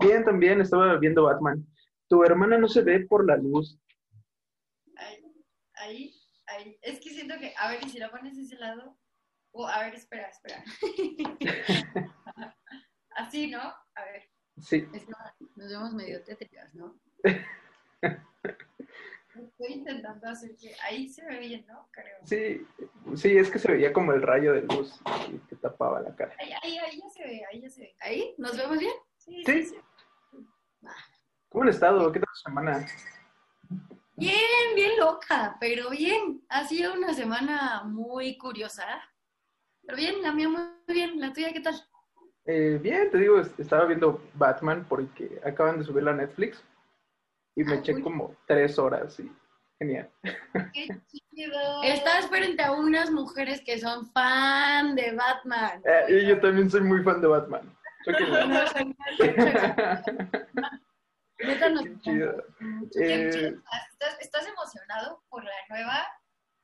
[0.00, 1.66] Bien, también estaba viendo Batman.
[2.08, 3.78] Tu hermana no se ve por la luz.
[4.96, 5.24] Ahí,
[5.74, 6.14] ahí,
[6.46, 6.78] ahí.
[6.82, 8.96] Es que siento que, a ver, y si la pones de ese lado.
[9.50, 10.62] O, a ver, espera, espera.
[13.16, 13.60] Así, ¿no?
[13.60, 14.22] A ver.
[14.60, 14.86] Sí.
[14.92, 15.12] Es que
[15.56, 16.98] nos vemos medio tétricas, ¿no?
[19.34, 20.74] Estoy intentando hacer que.
[20.82, 21.88] Ahí se ve bien, ¿no?
[21.92, 22.18] Creo.
[22.24, 22.66] Sí,
[23.14, 25.00] sí, es que se veía como el rayo de luz
[25.48, 26.34] te tapaba la cara.
[26.38, 27.96] Ahí, ahí, ahí ya se ve, ahí ya se ve.
[28.00, 28.34] ¿Ahí?
[28.38, 28.94] ¿Nos vemos bien?
[29.28, 29.74] Sí, Sí.
[31.50, 32.12] ¿Cómo han estado?
[32.12, 32.86] ¿Qué tal tu semana?
[34.16, 36.42] Bien, bien loca, pero bien.
[36.48, 38.84] Ha sido una semana muy curiosa.
[39.82, 41.18] Pero bien, la mía muy bien.
[41.20, 41.74] ¿La tuya qué tal?
[42.44, 46.62] Eh, bien, te digo, es- estaba viendo Batman porque acaban de subirla a Netflix
[47.56, 48.02] y me Ah, eché uy.
[48.02, 49.30] como tres horas y
[49.78, 50.10] genial.
[50.74, 51.82] ¡Qué chido!
[51.82, 55.80] Estás frente a unas mujeres que son fan de Batman.
[55.84, 57.77] Eh, y yo también soy muy fan de Batman.
[62.00, 62.42] Chido.
[63.00, 63.54] Eh.
[63.92, 66.06] ¿Estás, ¿Estás emocionado por la nueva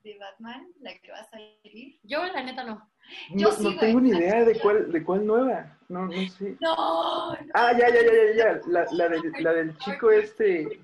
[0.02, 1.98] de Batman, la que va a salir?
[2.02, 2.90] Yo, la neta, no.
[3.30, 5.78] Yo No, sí, no tengo ni idea de cuál, de cuál nueva.
[5.88, 6.56] No, no sé.
[6.60, 7.38] No, no.
[7.54, 8.60] Ah, ya, ya, ya, ya, ya.
[8.66, 10.80] La, la, del, la del chico este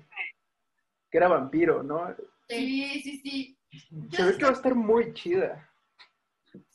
[1.11, 2.15] que era vampiro, ¿no?
[2.47, 3.57] Sí, sí, sí.
[4.11, 5.69] Se ve que va a estar muy chida.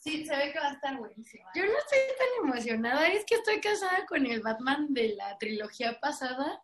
[0.06, 1.50] Sí, se ve que va a estar buenísima.
[1.52, 5.98] Yo no estoy tan emocionada, es que estoy casada con el Batman de la trilogía
[5.98, 6.62] pasada.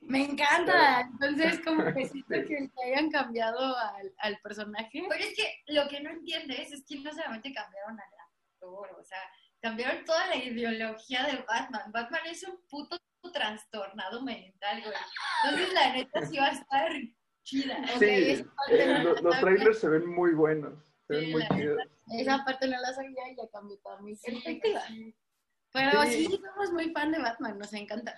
[0.00, 5.04] Me encanta, entonces como que siento que le hayan cambiado al, al personaje.
[5.08, 9.04] Pero es que lo que no entiendes es que no solamente cambiaron al actor, o
[9.04, 9.20] sea,
[9.62, 11.92] cambiaron toda la ideología de Batman.
[11.92, 12.98] Batman es un puto
[13.32, 14.96] trastornado mental, güey.
[15.44, 16.92] Entonces la neta sí va a estar
[17.44, 17.86] chida.
[18.00, 20.89] Sí, eh, la los trailers se ven muy buenos.
[21.10, 21.78] Se ven Sí, muy la chidos.
[22.12, 24.82] Esa parte no la sabía y ya cambió toda mi Sí, perspectiva.
[25.72, 26.26] Pero Sí.
[26.26, 28.14] sí, somos muy fan de Batman, nos encanta.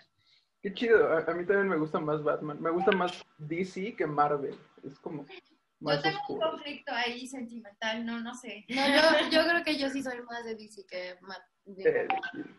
[0.62, 1.08] Qué chido.
[1.12, 2.60] A, a mí también me gusta más Batman.
[2.60, 4.58] Me gusta más DC que Marvel.
[4.84, 5.34] Es como Yo
[5.80, 6.50] más tengo un oscuro.
[6.50, 8.64] conflicto ahí sentimental, no, no sé.
[8.68, 11.16] No, yo, yo creo que yo sí soy más de DC que
[11.64, 12.08] de Eh,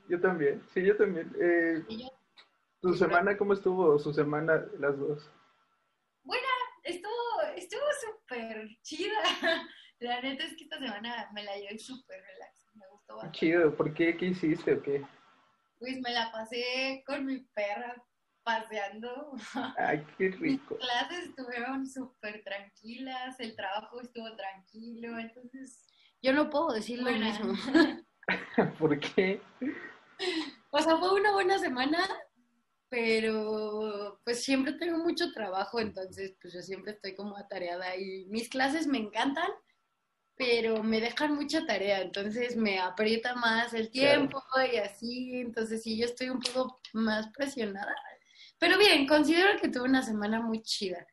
[0.10, 0.62] yo también.
[0.74, 1.32] Sí, yo también.
[1.40, 2.10] Eh, Y yo-
[2.82, 3.98] ¿Tu semana cómo estuvo?
[4.00, 5.30] Su semana, las dos.
[6.24, 6.48] Buena,
[6.84, 7.12] estuvo
[7.56, 9.22] estuvo súper chida.
[10.04, 13.38] La neta es que esta semana me la llevé súper relax, me gustó bastante.
[13.40, 13.76] chido.
[13.76, 14.18] ¿Por qué?
[14.18, 15.06] ¿Qué hiciste o qué?
[15.80, 17.96] Pues me la pasé con mi perra
[18.44, 19.32] paseando.
[19.78, 20.78] Ay, qué Mis rico.
[20.78, 25.86] clases estuvieron súper tranquilas, el trabajo estuvo tranquilo, entonces
[26.22, 27.26] yo no puedo decir lo Buena.
[27.26, 27.54] mismo.
[28.80, 29.42] ¿Por qué?
[30.72, 32.00] O sea, fue una buena semana,
[32.90, 38.50] pero pues siempre tengo mucho trabajo, entonces pues yo siempre estoy como atareada y mis
[38.50, 39.50] clases me encantan,
[40.46, 45.98] pero me dejan mucha tarea, entonces me aprieta más el tiempo y así, entonces sí,
[45.98, 47.96] yo estoy un poco más presionada.
[48.60, 51.06] Pero bien, considero que tuve una semana muy chida.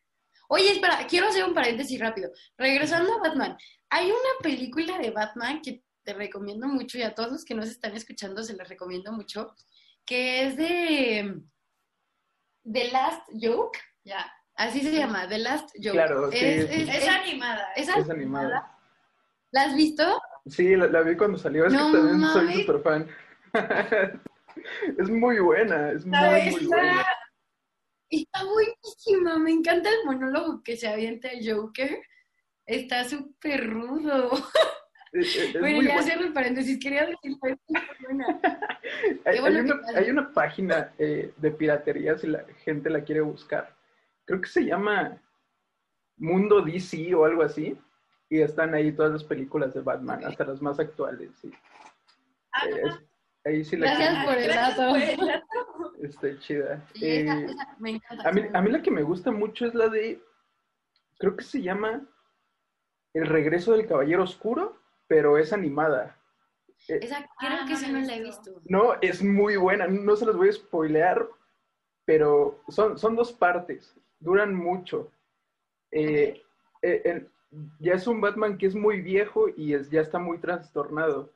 [0.49, 2.31] Oye, espera, quiero hacer un paréntesis rápido.
[2.57, 3.57] Regresando a Batman,
[3.89, 7.69] hay una película de Batman que te recomiendo mucho y a todos los que nos
[7.69, 9.55] están escuchando se les recomiendo mucho,
[10.05, 11.41] que es de
[12.71, 13.79] The Last Joke.
[14.05, 15.93] Ya, así se llama, The Last Joke.
[15.93, 16.83] Claro, sí, es, sí.
[16.83, 17.73] es- Es es- animada.
[17.77, 18.77] es Es animada.
[19.53, 20.05] ¿La has visto?
[20.47, 21.67] Sí, la, la vi cuando salió.
[21.67, 23.09] Es No que también soy súper fan.
[24.99, 25.91] es muy buena.
[25.93, 27.07] Es muy, muy está- buena.
[28.11, 32.01] Está buenísima, me encanta el monólogo que se avienta el Joker.
[32.67, 34.31] Está súper rudo.
[35.13, 36.13] Es, es- es bueno, ya buena.
[36.15, 37.37] el paréntesis, quería decir.
[39.25, 43.75] Hay, hay una, hay una página eh, de piratería si la gente la quiere buscar.
[44.25, 45.21] Creo que se llama
[46.17, 47.77] Mundo DC o algo así.
[48.31, 51.31] Y están ahí todas las películas de Batman, hasta las más actuales.
[51.43, 51.53] Sí.
[52.53, 53.01] Ah, Eh, es-
[53.45, 54.91] ahí sí la Gracias por el Gracias dato.
[54.93, 55.93] por el dato.
[56.03, 56.85] Está chida.
[56.95, 58.29] Y esa- Eh, esa me encanta.
[58.29, 60.23] a, mí, a mí la que me gusta mucho es la de,
[61.19, 62.07] creo que se llama
[63.13, 64.77] El regreso del Caballero Oscuro,
[65.09, 66.17] pero es animada.
[66.87, 68.61] Esa creo Ah, que no esa la he no la he visto.
[68.67, 71.27] No, es muy buena, no se las voy a spoilear,
[72.05, 75.11] pero son, son dos partes, duran mucho.
[75.91, 76.41] Eh,
[76.83, 77.29] eh, el-
[77.79, 81.33] ya es un Batman que es muy viejo y es, ya está muy trastornado.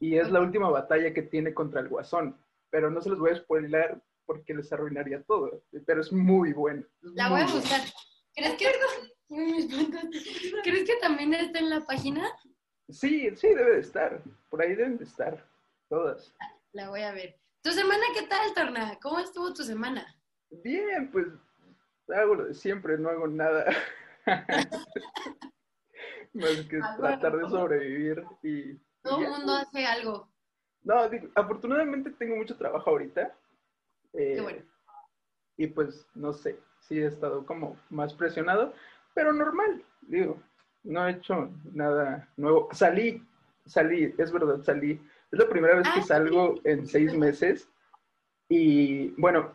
[0.00, 2.36] Y es la última batalla que tiene contra el Guasón.
[2.70, 5.62] Pero no se los voy a spoilear porque les arruinaría todo.
[5.86, 6.84] Pero es muy bueno.
[7.02, 7.80] es La muy voy a buscar.
[8.34, 8.66] ¿Crees que,
[10.62, 12.28] ¿Crees que también está en la página?
[12.88, 14.22] Sí, sí, debe de estar.
[14.50, 15.44] Por ahí deben de estar.
[15.88, 16.34] Todas.
[16.72, 17.36] La voy a ver.
[17.62, 18.98] ¿Tu semana qué tal, Torna?
[19.02, 20.06] ¿Cómo estuvo tu semana?
[20.62, 21.26] Bien, pues
[22.08, 23.66] hago lo de siempre, no hago nada.
[26.34, 28.74] Más que Ah, tratar de sobrevivir y...
[29.02, 30.28] Todo el mundo hace algo.
[30.82, 33.34] No, digo, afortunadamente tengo mucho trabajo ahorita.
[34.14, 34.62] Eh, Qué bueno.
[35.56, 38.72] y pues no sé, sí he estado como más presionado,
[39.14, 40.40] pero normal, digo,
[40.84, 42.68] no he hecho nada nuevo.
[42.72, 43.22] Salí,
[43.66, 44.92] salí, es verdad, salí.
[45.30, 47.68] Es la primera vez que Ah, salgo en seis meses
[48.48, 49.52] y bueno,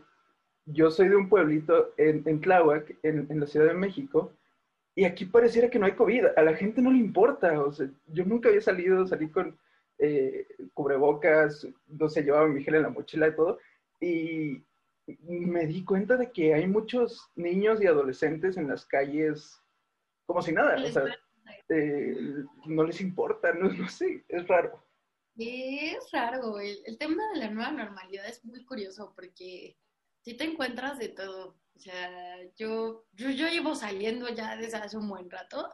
[0.66, 4.32] yo soy de un pueblito en, en Tláhuac, en, en la Ciudad de México,
[4.96, 7.90] y aquí pareciera que no hay COVID, a la gente no le importa, o sea,
[8.08, 9.58] yo nunca había salido, salí con
[9.98, 13.60] eh, cubrebocas, no sé, llevaba mi gel en la mochila y todo,
[14.00, 14.64] y
[15.20, 19.60] me di cuenta de que hay muchos niños y adolescentes en las calles
[20.26, 20.76] como si nada,
[21.70, 24.84] eh, no les importa, no, no sé, es raro.
[25.36, 29.76] Es raro, el tema de la nueva normalidad es muy curioso porque
[30.22, 31.56] si te encuentras de todo.
[31.76, 35.70] O sea, yo, yo, yo llevo saliendo ya desde hace un buen rato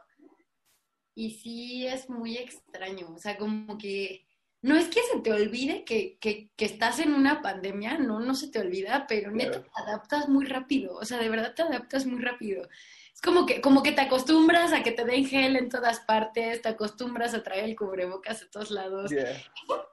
[1.14, 3.12] y sí es muy extraño.
[3.14, 4.26] O sea, como que
[4.62, 8.34] no es que se te olvide que, que, que estás en una pandemia, no, no
[8.34, 10.96] se te olvida, pero neta te adaptas muy rápido.
[10.96, 12.68] O sea, de verdad te adaptas muy rápido.
[13.14, 16.62] Es como que, como que te acostumbras a que te den gel en todas partes,
[16.62, 19.42] te acostumbras a traer el cubrebocas a todos lados Yeah.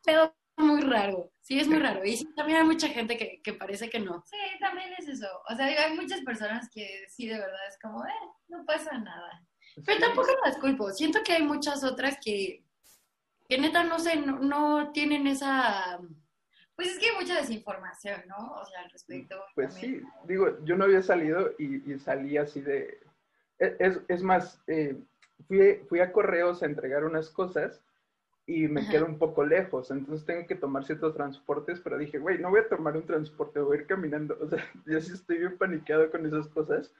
[0.03, 1.31] pedo muy raro.
[1.41, 2.03] Sí, es muy raro.
[2.03, 4.23] Y sí, también hay mucha gente que, que parece que no.
[4.25, 5.27] Sí, también es eso.
[5.49, 8.11] O sea, digo, hay muchas personas que sí, de verdad, es como, eh,
[8.49, 9.45] no pasa nada.
[9.85, 10.91] Pero tampoco las culpo.
[10.91, 12.63] Siento que hay muchas otras que,
[13.47, 15.99] que neta, no sé, no, no tienen esa...
[16.75, 18.53] Pues es que hay mucha desinformación, ¿no?
[18.53, 19.39] O sea, al respecto.
[19.55, 20.01] Pues también.
[20.01, 22.99] sí, digo, yo no había salido y, y salí así de...
[23.59, 24.95] e, Es, es más, eh,
[25.47, 27.81] fui, fui a correos a entregar unas cosas
[28.49, 28.91] y me Ajá.
[28.91, 32.61] quedo un poco lejos, entonces tengo que tomar ciertos transportes, pero dije, güey, no voy
[32.61, 34.37] a tomar un transporte, voy a ir caminando.
[34.41, 36.93] O sea, yo sí estoy bien paniqueado con esas cosas.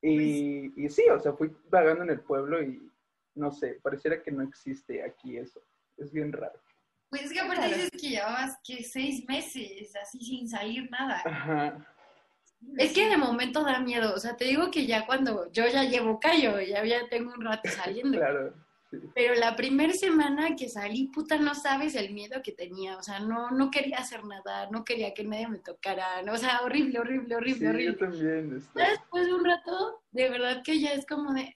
[0.00, 2.88] Y, y sí, o sea, fui vagando en el pueblo y
[3.34, 5.60] no sé, pareciera que no existe aquí eso.
[5.96, 6.58] Es bien raro.
[7.10, 11.20] Pues es que aparte dices que llevabas que seis meses así sin salir nada.
[11.24, 11.86] Ajá.
[12.78, 14.14] Es que de momento da miedo.
[14.14, 17.44] O sea, te digo que ya cuando yo ya llevo callo, ya, ya tengo un
[17.44, 18.18] rato saliendo.
[18.18, 18.54] Claro.
[19.14, 22.96] Pero la primera semana que salí, puta, no sabes el miedo que tenía.
[22.96, 26.22] O sea, no, no quería hacer nada, no quería que nadie me tocara.
[26.22, 26.32] ¿no?
[26.34, 27.92] O sea, horrible, horrible, horrible, Sí, horrible.
[27.92, 28.62] yo también.
[28.74, 31.54] Ya después de un rato, de verdad que ya es como de,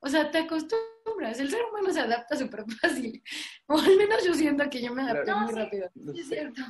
[0.00, 3.22] o sea, te acostumbras, el ser humano se adapta súper fácil,
[3.66, 5.40] o al menos yo siento que yo me adapté Claro.
[5.40, 5.58] muy sí.
[5.58, 5.90] rápido.
[5.94, 6.60] no Sí, es cierto.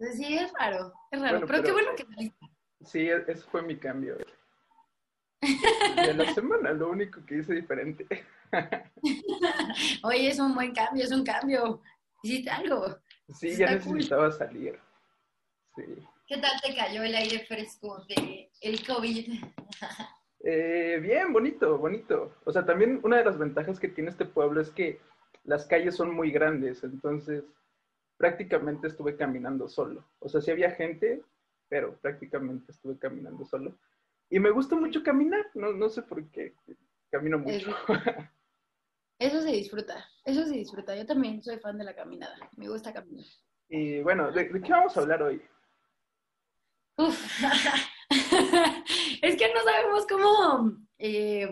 [0.00, 2.84] Entonces, sí, es raro, es raro, Bueno, pero, qué pero- bueno que.
[2.84, 4.16] Sí, e- ese fue mi cambio.
[5.40, 8.06] De la semana, lo único que hice diferente.
[10.02, 11.80] Oye, es un buen cambio, es un cambio,
[12.22, 12.98] hiciste algo.
[13.34, 13.94] Sí, ya cool.
[13.94, 14.78] necesitaba salir.
[15.76, 15.84] Sí.
[16.26, 19.32] ¿Qué tal te cayó el aire fresco de el COVID?
[20.40, 22.32] Eh, bien, bonito, bonito.
[22.44, 25.00] O sea, también una de las ventajas que tiene este pueblo es que
[25.42, 27.42] las calles son muy grandes, entonces
[28.16, 30.04] prácticamente estuve caminando solo.
[30.20, 31.22] O sea, sí había gente,
[31.68, 33.76] pero prácticamente estuve caminando solo.
[34.30, 36.54] Y me gusta mucho caminar, no, no sé por qué,
[37.10, 37.74] camino mucho.
[39.18, 40.94] Eso se disfruta, eso se disfruta.
[40.94, 43.26] Yo también soy fan de la caminada, me gusta caminar.
[43.68, 45.42] Y bueno, ¿de, de qué vamos a hablar hoy?
[46.98, 47.20] Uf.
[49.22, 51.48] es que no sabemos cómo eh,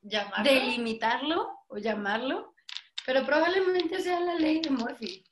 [0.00, 0.44] ¿Llamarlo?
[0.50, 2.54] delimitarlo o llamarlo,
[3.04, 5.22] pero probablemente sea la ley de Murphy.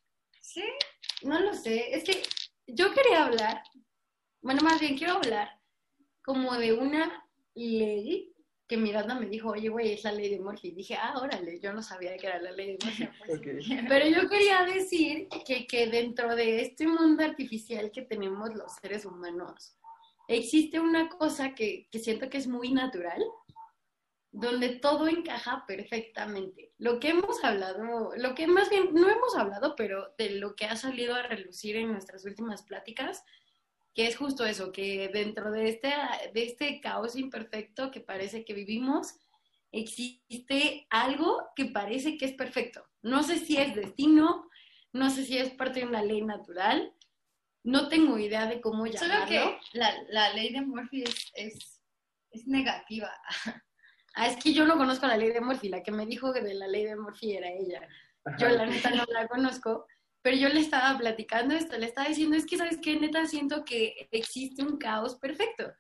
[0.42, 0.64] Sí.
[1.22, 2.22] No lo sé, es que
[2.66, 3.62] yo quería hablar,
[4.42, 5.48] bueno, más bien quiero hablar
[6.24, 8.34] como de una ley
[8.66, 10.70] que Miranda me dijo, oye, güey, es la ley de Murphy.
[10.70, 13.08] dije, ah, órale, yo no sabía que era la ley de Murphy.
[13.34, 13.88] Ok.
[13.88, 19.04] Pero yo quería decir que, que dentro de este mundo artificial que tenemos los seres
[19.04, 19.76] humanos,
[20.28, 23.22] existe una cosa que, que siento que es muy natural,
[24.32, 26.72] donde todo encaja perfectamente.
[26.78, 30.64] Lo que hemos hablado, lo que más bien no hemos hablado, pero de lo que
[30.64, 33.24] ha salido a relucir en nuestras últimas pláticas,
[33.94, 35.92] que es justo eso, que dentro de este,
[36.32, 39.14] de este caos imperfecto que parece que vivimos,
[39.70, 42.84] existe algo que parece que es perfecto.
[43.02, 44.48] No sé si es destino,
[44.92, 46.92] no sé si es parte de una ley natural,
[47.62, 49.26] no tengo idea de cómo Solo llamarlo.
[49.26, 51.80] que la, la ley de Murphy es, es,
[52.30, 53.10] es negativa.
[54.16, 56.40] Ah, es que yo no conozco la ley de Murphy, la que me dijo que
[56.40, 57.80] de la ley de Murphy era ella.
[58.38, 59.88] Yo la neta no la conozco,
[60.24, 62.98] pero yo le estaba platicando esto, le estaba diciendo, es que, ¿sabes qué?
[62.98, 65.70] Neta siento que existe un caos perfecto,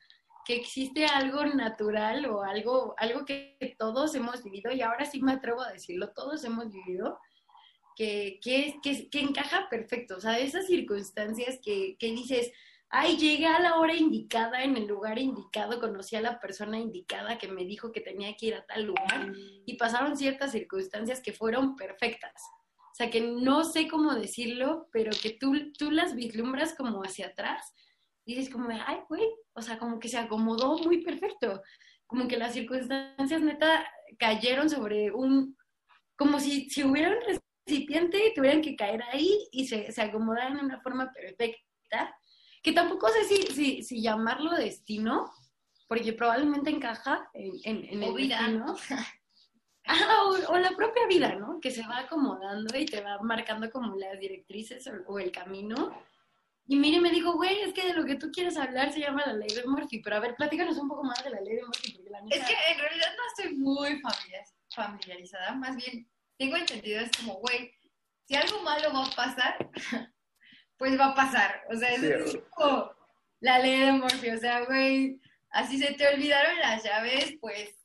[0.44, 5.32] que existe algo natural o algo, algo que todos hemos vivido, y ahora sí me
[5.32, 7.18] atrevo a decirlo, todos hemos vivido,
[7.96, 12.52] que, que, que, encaja perfecto, o sea, esas circunstancias que, que dices,
[12.90, 17.38] ay, llegué a la hora indicada, en el lugar indicado, conocí a la persona indicada
[17.38, 19.32] que me dijo que tenía que ir a tal lugar,
[19.64, 22.42] y pasaron ciertas circunstancias que fueron perfectas.
[22.94, 27.26] O sea, que no sé cómo decirlo, pero que tú, tú las vislumbras como hacia
[27.26, 27.74] atrás
[28.24, 31.60] dices como, ay, güey, o sea, como que se acomodó muy perfecto,
[32.06, 33.84] como que las circunstancias neta
[34.16, 35.56] cayeron sobre un,
[36.16, 40.56] como si, si hubiera un recipiente y tuvieran que caer ahí y se, se acomodaran
[40.56, 42.16] de una forma perfecta,
[42.62, 45.32] que tampoco sé si, si, si llamarlo destino,
[45.88, 48.38] porque probablemente encaja en, en, en el vida.
[48.38, 48.76] destino.
[49.86, 51.60] Ah, o, o la propia vida, ¿no?
[51.60, 55.92] Que se va acomodando y te va marcando como las directrices o, o el camino.
[56.66, 59.22] Y mire, me dijo, güey, es que de lo que tú quieres hablar se llama
[59.26, 60.00] la ley de Murphy.
[60.00, 62.36] Pero a ver, platícanos un poco más de la ley de Murphy, porque la neta...
[62.36, 67.34] Es que en realidad no estoy muy familiar- familiarizada, más bien tengo entendido, es como,
[67.34, 67.70] güey,
[68.26, 69.70] si algo malo va a pasar,
[70.78, 71.62] pues va a pasar.
[71.70, 72.44] O sea, es, Sí, es güey.
[72.50, 72.90] como
[73.40, 77.76] la ley de Murphy, o sea, güey, así se te olvidaron las llaves, pues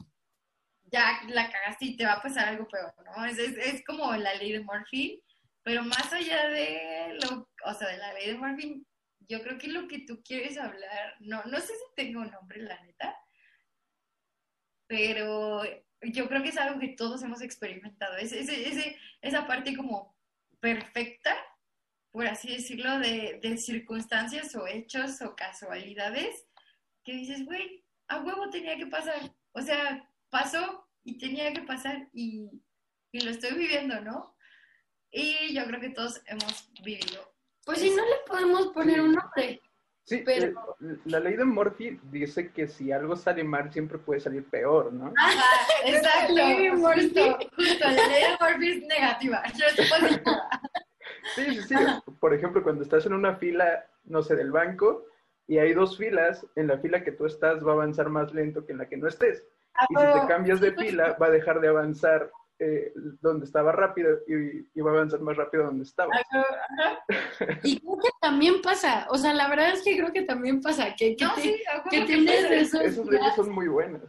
[0.91, 3.25] ya la cagaste y te va a pasar algo peor, ¿no?
[3.25, 5.23] Es, es, es como la ley de Murphy,
[5.63, 8.85] pero más allá de lo, o sea, de la ley de Murphy,
[9.27, 12.61] yo creo que lo que tú quieres hablar, no, no sé si tengo un nombre,
[12.61, 13.15] la neta,
[14.87, 15.61] pero
[16.01, 20.15] yo creo que es algo que todos hemos experimentado, es, ese- esa parte como
[20.59, 21.35] perfecta,
[22.11, 26.47] por así decirlo, de, de circunstancias o hechos o casualidades,
[27.03, 32.07] que dices, güey, a huevo tenía que pasar, o sea, pasó y tenía que pasar
[32.13, 32.49] y,
[33.11, 34.35] y lo estoy viviendo, ¿no?
[35.11, 37.33] Y yo creo que todos hemos vivido.
[37.65, 39.61] Pues si no le podemos poner un nombre.
[40.05, 44.19] Sí, Pero- eh, la ley de Murphy dice que si algo sale mal siempre puede
[44.19, 45.13] salir peor, ¿no?
[45.17, 45.43] Ajá,
[45.85, 46.33] exacto.
[46.33, 47.01] La ley de Murphy.
[47.01, 49.43] Justo, justo, la ley de Murphy es negativa.
[49.53, 50.61] Yo no decir nada.
[51.35, 51.75] Sí, sí, sí.
[52.19, 55.05] Por ejemplo, cuando estás en una fila, no sé, del banco,
[55.47, 58.65] y hay dos filas, en la fila que tú estás va a avanzar más lento
[58.65, 59.43] que en la que no estés.
[59.89, 64.19] Y si te cambias de fila, va a dejar de avanzar eh, donde estaba rápido
[64.27, 66.11] y, y va a avanzar más rápido donde estaba.
[67.63, 70.93] Y creo que también pasa, o sea, la verdad es que creo que también pasa,
[70.95, 73.67] que, que, No, te- sí, a huevo que que tienes esos, leyes días, son muy
[73.67, 74.01] buenas.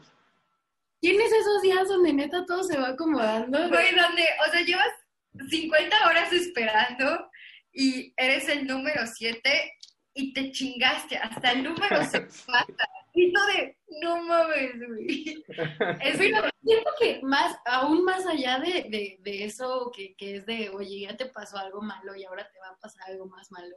[1.01, 3.59] tienes esos días donde neta todo se va acomodando.
[3.69, 4.89] Güey, donde, o sea, llevas
[5.49, 7.31] 50 horas esperando
[7.73, 9.73] y eres el número 7
[10.15, 11.17] y te chingaste.
[11.19, 12.67] Hasta el número se pasa.
[13.13, 15.45] Tú de, no mames, güey.
[16.03, 20.47] Es Pero siento que más, aún más allá de, de, de eso que, que es
[20.47, 23.51] de, oye, ya te pasó algo malo y ahora te va a pasar algo más
[23.51, 23.77] malo.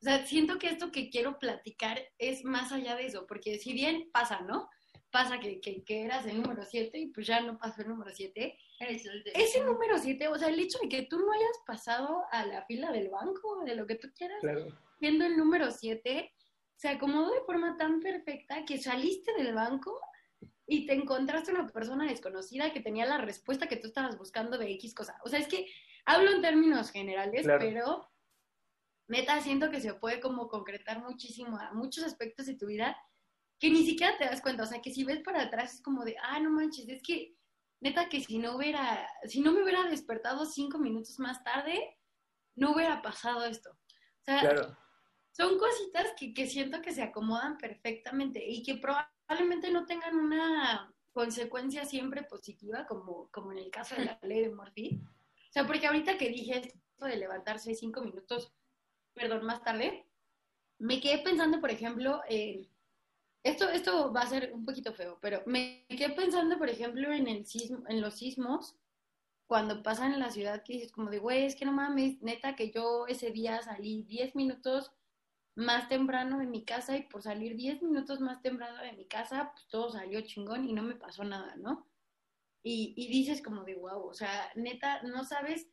[0.00, 3.72] O sea, siento que esto que quiero platicar es más allá de eso, porque si
[3.72, 4.68] bien pasa, ¿no?
[5.10, 8.10] Pasa que, que, que eras el número 7 y pues ya no pasó el número
[8.12, 8.58] 7.
[8.80, 11.58] eres el de- Ese número 7, o sea, el hecho de que tú no hayas
[11.66, 14.66] pasado a la fila del banco, de lo que tú quieras, Claro.
[14.98, 16.32] siendo el número 7,
[16.76, 19.98] se acomodó de forma tan perfecta que saliste del banco
[20.66, 24.70] y te encontraste una persona desconocida que tenía la respuesta que tú estabas buscando de
[24.72, 25.18] X cosa.
[25.24, 25.66] O sea, es que
[26.04, 27.58] hablo en términos generales, Claro.
[27.60, 28.10] pero
[29.08, 32.96] neta siento que se puede como concretar muchísimo a muchos aspectos de tu vida
[33.60, 34.62] que ni siquiera te das cuenta.
[34.64, 37.36] O sea, que si ves para atrás es como de, ah, no manches, es que
[37.80, 41.98] neta que si no hubiera, si no me hubiera despertado cinco minutos más tarde,
[42.56, 43.70] no hubiera pasado esto.
[43.70, 44.78] O sea, Claro.
[45.36, 50.94] Son cositas que, que siento que se acomodan perfectamente y que probablemente no tengan una
[51.12, 55.00] consecuencia siempre positiva, como, como en el caso de la ley de Murphy.
[55.48, 58.52] O sea, porque ahorita que dije esto de levantarse cinco minutos,
[59.12, 60.06] perdón, más tarde,
[60.78, 62.68] me quedé pensando, por ejemplo, en...
[63.42, 67.28] Esto, esto va a ser un poquito feo, pero me quedé pensando, por ejemplo, en,
[67.28, 68.76] el sismo, en los sismos,
[69.46, 72.56] cuando pasan en la ciudad, que dices como de, güey, es que no mames, neta,
[72.56, 74.92] que yo ese día salí 10 minutos
[75.56, 79.50] más temprano de mi casa y por salir 10 minutos más temprano de mi casa,
[79.52, 81.86] pues todo salió chingón y no me pasó nada, ¿no?
[82.62, 85.68] Y, y dices como de, wow, o sea, neta, no sabes...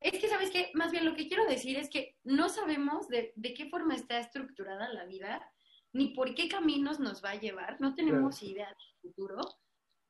[0.00, 0.70] Es que, ¿sabes qué?
[0.72, 4.18] Más bien lo que quiero decir es que no sabemos de, de qué forma está
[4.18, 5.46] estructurada la vida,
[5.92, 9.40] ni por qué caminos nos va a llevar, no tenemos idea del futuro,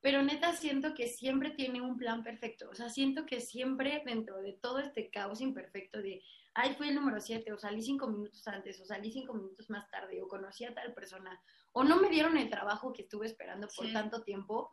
[0.01, 4.41] pero neta siento que siempre tiene un plan perfecto, o sea, siento que siempre dentro
[4.41, 6.23] de todo este caos imperfecto de,
[6.55, 9.89] ay, fui el número 7, o salí cinco minutos antes, o salí cinco minutos más
[9.91, 11.41] tarde, o conocí a tal persona,
[11.73, 13.93] o no me dieron el trabajo que estuve esperando por Sí.
[13.93, 14.71] tanto tiempo,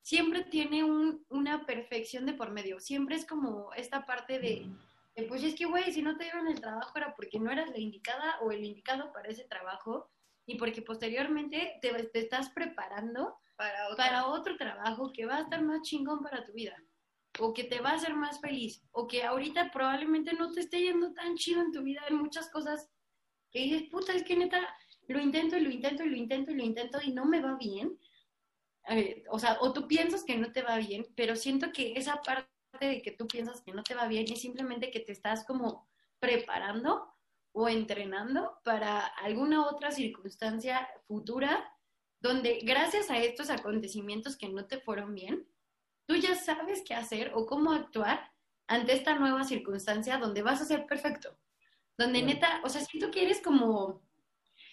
[0.00, 4.66] siempre tiene un, una perfección de por medio, siempre es como esta parte de,
[5.14, 7.70] de, pues es que, güey, si no te dieron el trabajo era porque no eras
[7.70, 10.10] la indicada o el indicado para ese trabajo,
[10.44, 13.96] y porque posteriormente te, te estás preparando para otro.
[13.96, 16.76] para otro trabajo que va a estar más chingón para tu vida
[17.38, 20.80] o que te va a hacer más feliz o que ahorita probablemente no te esté
[20.80, 22.90] yendo tan chido en tu vida en muchas cosas
[23.50, 24.74] que dices, puta, es que neta,
[25.08, 27.56] lo intento y lo intento y lo intento y lo intento y no me va
[27.56, 27.98] bien.
[29.30, 32.48] O sea, o tú piensas que no te va bien, pero siento que esa parte
[32.80, 35.88] de que tú piensas que no te va bien es simplemente que te estás como
[36.18, 37.12] preparando
[37.52, 41.70] o entrenando para alguna otra circunstancia futura
[42.20, 45.46] donde gracias a estos acontecimientos que no te fueron bien,
[46.06, 48.32] tú ya sabes qué hacer o cómo actuar
[48.66, 51.36] ante esta nueva circunstancia donde vas a ser perfecto.
[51.96, 54.02] Donde neta, o sea, siento que eres como,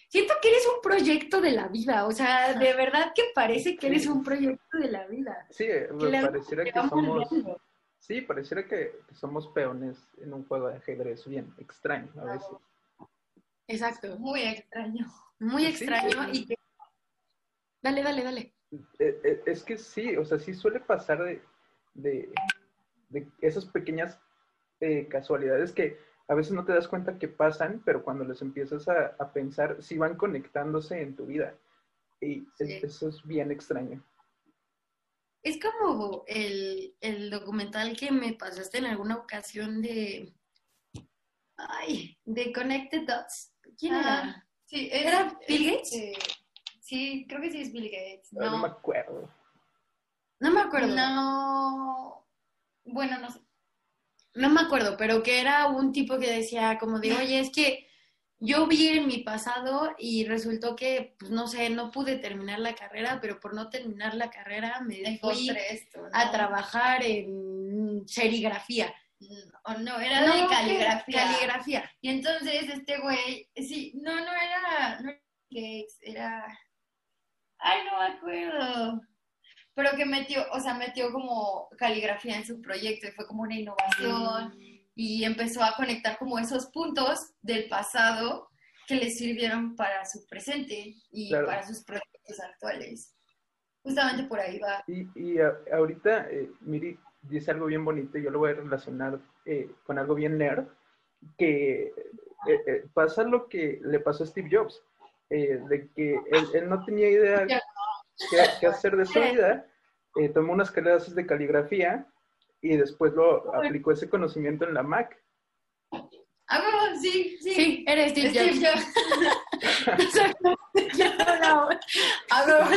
[0.08, 3.88] siento que eres un proyecto de la vida, o sea, de verdad que parece que
[3.88, 5.46] eres un proyecto de la vida.
[5.50, 7.28] Sí, me pareciera que somos,
[7.98, 12.48] sí, pareciera que, somos peones en un juego de ajedrez bien extraño a veces.
[13.68, 14.18] Exacto.
[14.18, 15.06] Muy extraño.
[15.38, 16.46] Muy extraño y
[17.82, 18.54] Dale, dale, dale.
[18.72, 21.40] Eh, eh, es que sí, o sea, sí suele pasar
[21.94, 22.32] de,
[23.40, 24.20] esas pequeñas
[24.80, 25.98] eh, casualidades que
[26.28, 29.98] a veces no te das cuenta que pasan, pero cuando les empiezas a, pensar, sí
[29.98, 31.58] van conectándose en tu vida.
[32.20, 34.04] Y eso es bien extraño.
[35.42, 36.94] Es como el,
[37.30, 40.32] documental que me pasaste en alguna ocasión de.
[41.56, 43.52] Ay, de Connected Dots.
[43.76, 44.22] ¿Quién era?
[44.22, 46.39] Ah, sí, ¿Era Bill Gates?
[46.90, 48.32] Sí, creo que sí es Bill Gates.
[48.32, 49.32] No, me acuerdo.
[50.40, 50.88] No me acuerdo.
[50.88, 52.26] No.
[52.84, 53.38] Bueno, no sé.
[54.34, 57.86] No me acuerdo, pero que era un tipo que decía como de, oye, es que
[58.40, 62.74] yo vi en mi pasado y resultó que, pues no sé, no pude terminar la
[62.74, 68.92] carrera, pero por no terminar la carrera me fui esto, a trabajar en serigrafía.
[69.64, 71.22] O no, era de caligrafía.
[71.22, 71.90] Caligrafía.
[72.00, 76.58] Y entonces este güey, sí, no, no era, no era Gates, era
[77.62, 79.00] Ay, no me acuerdo.
[79.74, 83.58] Pero que metió, o sea, metió como caligrafía en su proyecto y fue como una
[83.58, 84.54] innovación
[84.94, 88.50] y empezó a conectar como esos puntos del pasado
[88.86, 93.14] que le sirvieron para su presente y para sus proyectos actuales.
[93.82, 94.82] Justamente por ahí va.
[94.88, 95.38] Y, y
[95.72, 99.98] ahorita, eh, Miri dice algo bien bonito y yo lo voy a relacionar eh, con
[99.98, 100.66] algo bien nerd,
[101.36, 101.92] que
[102.46, 104.82] eh, eh, pasa lo que le pasó a Steve Jobs.
[105.30, 106.18] Eh, de que
[106.54, 107.46] él, no tenía idea
[108.60, 109.64] qué, hacer de su vida,
[110.16, 112.04] eh, tomó unas clases de caligrafía
[112.60, 115.16] y después lo aplicó ese conocimiento en la Mac.
[116.48, 117.54] Ah, sí, sí.
[117.54, 118.84] Sí, eres Steve, Steve Jobs.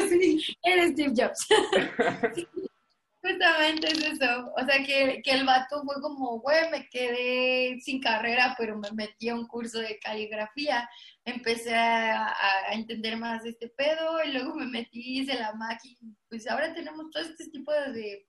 [0.09, 1.47] sí, eres Steve Jobs.
[3.23, 4.51] Justamente es eso.
[4.57, 8.91] O sea, que, que el vato fue como, güey, me quedé sin carrera, pero me
[8.91, 10.89] metí a un curso de caligrafía.
[11.23, 15.99] Empecé a, a entender más de este pedo y luego me metí, hice la máquina.
[16.27, 18.27] Pues ahora tenemos todo este tipo de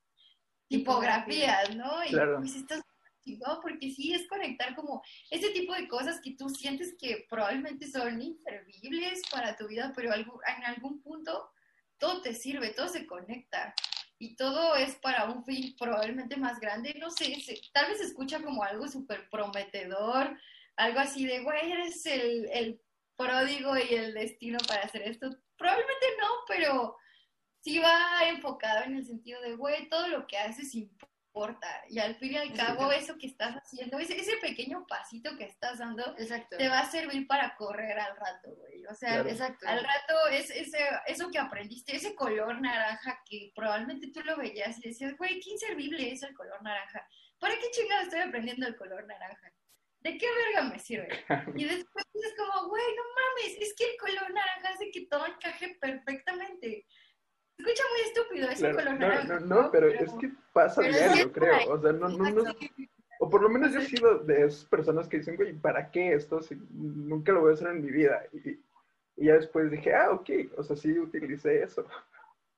[0.68, 2.04] tipografías, ¿no?
[2.04, 2.38] Y claro.
[2.38, 2.76] pues esto
[3.26, 3.60] ¿no?
[3.62, 8.20] porque sí es conectar como ese tipo de cosas que tú sientes que probablemente son
[8.20, 11.50] inservibles para tu vida, pero en algún punto
[11.98, 13.74] todo te sirve, todo se conecta
[14.24, 17.36] y todo es para un fin probablemente más grande, no sé,
[17.72, 20.38] tal vez se escucha como algo súper prometedor,
[20.76, 22.80] algo así de, güey, eres el, el
[23.16, 25.28] pródigo y el destino para hacer esto.
[25.56, 26.96] Probablemente no, pero
[27.60, 31.13] sí va enfocado en el sentido de, güey, todo lo que haces importa
[31.88, 35.44] y al fin y al cabo, eso que estás haciendo, ese, ese pequeño pasito que
[35.44, 38.86] estás dando, te va a servir para correr al rato, güey.
[38.86, 39.66] O sea, exacto.
[39.66, 44.78] al rato es ese, eso que aprendiste, ese color naranja que probablemente tú lo veías
[44.78, 47.06] y decías, güey, qué inservible es el color naranja.
[47.40, 49.52] ¿Para qué chingada estoy aprendiendo el color naranja?
[50.00, 51.08] ¿De qué verga me sirve?
[51.56, 55.26] Y después dices como, güey, no mames, es que el color naranja hace que todo
[55.26, 56.86] encaje perfectamente
[57.58, 59.40] escucha muy estúpido, es un color naranja.
[59.40, 61.72] No, no, pero, es que pasa diario, creo.
[61.72, 62.54] O sea, no, no, no,
[63.20, 66.14] o por lo menos yo he sido de esas personas que dicen, güey, ¿para qué
[66.14, 68.22] esto si nunca lo voy a hacer en mi vida?
[68.32, 68.50] Y,
[69.16, 71.86] y ya después dije, ah, ok, o sea, sí utilicé eso.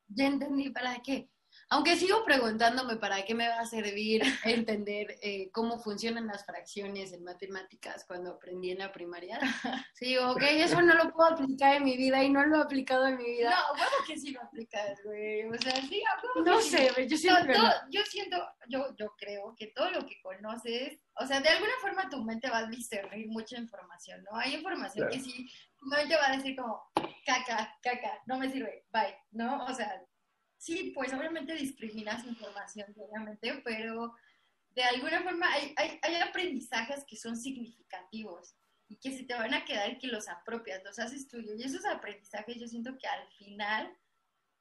[0.08, 1.28] Ya entendí para qué.
[1.68, 7.12] Aunque sigo preguntándome para qué me va a servir entender eh, cómo funcionan las fracciones
[7.12, 9.40] en matemáticas cuando aprendí en la primaria.
[9.94, 13.06] Sí, ok, eso no lo puedo aplicar en mi vida y no lo he aplicado
[13.08, 13.50] en mi vida.
[13.50, 15.44] No, bueno que sí lo aplicas, güey.
[15.48, 16.02] O sea, sí,
[16.44, 17.52] No sé, yo siento
[17.90, 18.36] Yo siento,
[18.68, 22.50] yo, yo creo que todo lo que conoces, o sea, de alguna forma tu mente
[22.50, 24.38] va a discernir mucha información, ¿no?
[24.38, 26.82] Hay información que sí, tu mente va a decir como,
[27.24, 29.64] caca, caca, no me sirve, bye, ¿no?
[29.64, 30.00] O sea,
[30.58, 34.14] sí, pues obviamente discriminas información, obviamente, pero
[34.70, 35.74] de alguna forma hay,
[36.16, 38.54] aprendizajes que son significativos
[38.88, 41.58] y que se te van a quedar y que los apropias, los haces tuyos.
[41.58, 43.96] Y esos aprendizajes yo siento que al final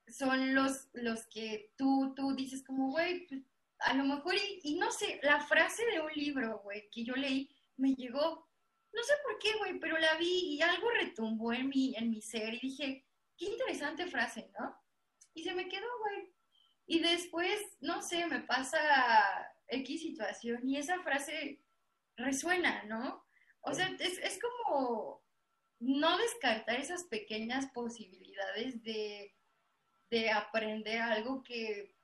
[0.08, 3.42] son los, los que tú, tú dices como, güey, pues,
[3.80, 7.14] a lo mejor, y, y, no sé, la frase de un libro, güey, que yo
[7.16, 8.48] leí, me llegó,
[8.94, 12.22] no sé por qué, güey, pero la vi y algo retumbó en mi, en mi
[12.22, 13.06] ser y dije,
[13.38, 14.76] qué interesante frase, ¿no?
[15.36, 16.34] Y se me quedó, güey.
[16.88, 18.80] Y después, no sé, me pasa
[19.68, 21.62] X situación y esa frase
[22.16, 23.24] resuena, ¿no?
[23.62, 25.24] O sea, es, es como
[25.80, 29.36] no descartar esas pequeñas posibilidades de,
[30.10, 31.96] de aprender algo que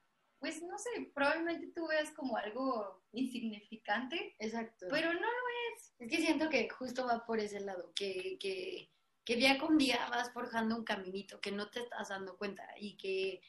[0.42, 4.36] pues no sé, probablemente tú veas como algo insignificante.
[4.40, 4.88] Exacto.
[4.90, 5.28] Pero no lo
[5.76, 5.94] es.
[6.00, 8.90] Es que siento que justo va por ese lado, que, que,
[9.24, 12.98] que día con día vas forjando un caminito que no te estás dando cuenta y
[12.98, 13.42] que,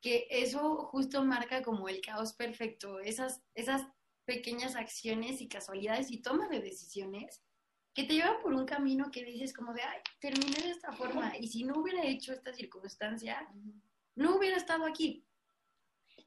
[0.00, 3.86] que eso justo marca como el caos perfecto, esas, esas
[4.24, 7.42] pequeñas acciones y casualidades y toma de decisiones
[7.94, 11.36] que te llevan por un camino que dices como de, ay, terminé de esta forma
[11.38, 13.46] y si no hubiera hecho esta circunstancia,
[14.14, 15.26] no hubiera estado aquí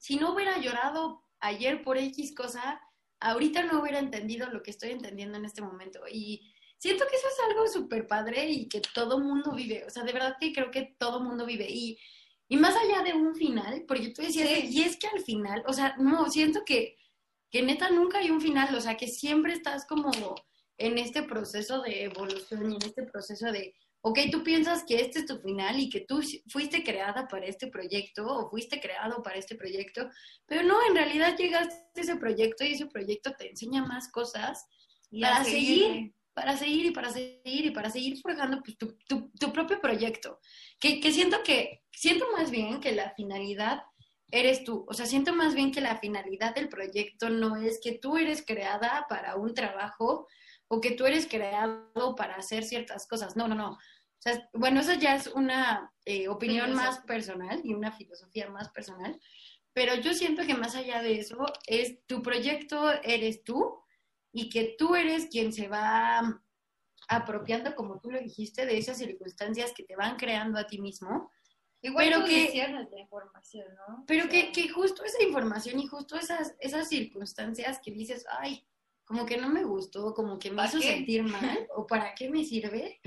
[0.05, 2.81] si no hubiera llorado ayer por X cosa,
[3.19, 6.01] ahorita no hubiera entendido lo que estoy entendiendo en este momento.
[6.07, 9.85] Y siento que eso es algo súper padre y que todo mundo vive.
[9.85, 11.67] O sea, de verdad que creo que todo mundo vive.
[11.69, 11.97] Y,
[12.47, 15.73] y más allá de un final, porque tú decías, y es que al final, o
[15.73, 16.97] sea, no, siento que,
[17.49, 18.73] que neta nunca hay un final.
[18.75, 20.11] O sea, que siempre estás como
[20.77, 23.75] en este proceso de evolución y en este proceso de
[24.07, 27.65] ok, tú piensas que este es tu final y que tú fuiste creada para este
[27.65, 30.07] proyecto o fuiste creado para este proyecto,
[30.45, 34.67] pero no, en realidad llegaste a ese proyecto y ese proyecto te enseña más cosas
[35.19, 36.13] para seguir.
[36.35, 40.39] Para seguir y para seguir y para seguir forjando pues, tu, tu, propio proyecto.
[40.79, 43.83] Que, que siento que, siento más bien que la finalidad
[44.29, 44.85] eres tú.
[44.87, 48.43] O sea, siento más bien que la finalidad del proyecto no es que tú eres
[48.45, 50.27] creada para un trabajo
[50.67, 53.37] o que tú eres creado para hacer ciertas cosas.
[53.37, 53.77] No, no, no
[54.53, 59.19] bueno, eso ya es una eh, opinión más personal y una filosofía más personal,
[59.73, 63.84] pero yo siento que más allá de eso es tu proyecto eres tú
[64.37, 66.41] y que tú eres quien se va
[67.07, 71.31] apropiando, como tú lo dijiste, de esas circunstancias que te van creando a ti mismo.
[71.81, 74.03] Igual pero que la información, ¿no?
[74.05, 78.67] Pero que, que, justo esa información y justo esas, esas circunstancias que dices, ay,
[79.05, 82.43] como que no me gustó, como que me hizo sentir mal, o para qué me
[82.43, 82.99] sirve,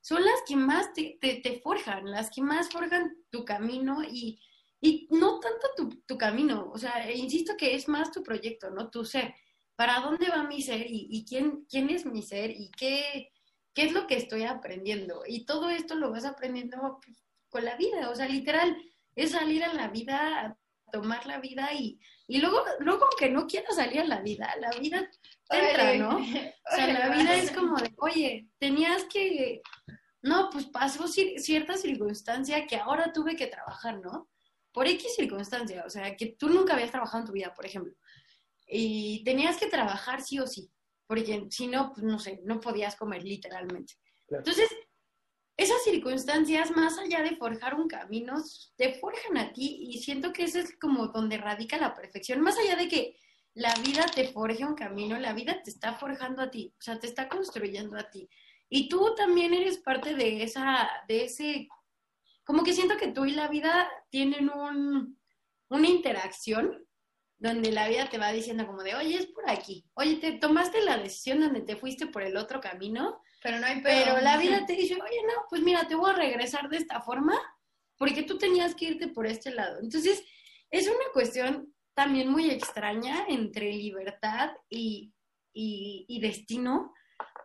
[0.00, 4.40] son las que más te, te, forjan, las que más forjan tu camino y,
[4.80, 8.90] y no tanto tu, tu, camino, o sea, insisto que es más tu proyecto, ¿no?
[8.90, 9.32] Tu ser.
[9.76, 13.32] ¿Para dónde va mi ser y, y quién, quién es mi ser y qué,
[13.74, 15.22] qué es lo que estoy aprendiendo?
[15.26, 17.00] Y todo esto lo vas aprendiendo
[17.48, 18.76] con la vida, o sea, literal,
[19.14, 20.58] es salir a la vida,
[20.90, 24.70] tomar la vida y, y luego, luego aunque no quieras salir a la vida, la
[24.78, 25.08] vida
[25.50, 26.16] entra, ¿no?
[26.18, 29.60] O sea, la vida es como de, oye, tenías que,
[30.22, 34.30] no, pues pasó cierta circunstancia que ahora tuve que trabajar, ¿no?
[34.72, 37.92] Por X circunstancia, o sea, que tú nunca habías trabajado en tu vida, por ejemplo,
[38.74, 40.70] y tenías que trabajar sí o sí,
[41.06, 43.94] porque si no, pues no sé, no podías comer literalmente.
[44.28, 44.70] Entonces,
[45.58, 48.42] esas circunstancias, más allá de forjar un camino,
[48.76, 52.56] te forjan a ti y siento que ese es como donde radica la perfección, más
[52.58, 53.16] allá de que
[53.54, 56.98] la vida te forje un camino, la vida te está forjando a ti, o sea,
[56.98, 58.26] te está construyendo a ti.
[58.70, 61.68] Y tú también eres parte de esa, de ese,
[62.42, 65.18] como que siento que tú y la vida tienen un,
[65.68, 66.86] una interacción
[67.42, 70.80] donde la vida te va diciendo como de, oye, es por aquí, oye, te tomaste
[70.84, 74.64] la decisión donde te fuiste por el otro camino, pero no hay Pero la vida
[74.66, 77.36] te dice, oye, no, pues mira, te voy a regresar de esta forma
[77.98, 79.80] porque tú tenías que irte por este lado.
[79.80, 80.22] Entonces,
[80.70, 85.12] es una cuestión también muy extraña entre libertad y,
[86.20, 86.94] destino,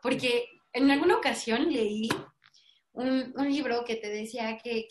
[0.03, 2.07] porque en alguna ocasión leí
[2.93, 4.87] un, libro que te decía que,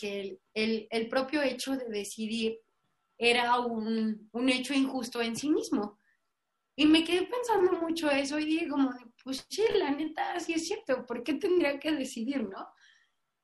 [0.53, 2.59] el, propio hecho de decidir
[3.19, 5.99] era un, un, hecho injusto en sí mismo.
[6.77, 8.91] Y me quedé pensando mucho eso y dije como,
[9.25, 12.69] pues sí, la neta, sí es cierto, ¿por qué tendría que decidir, no?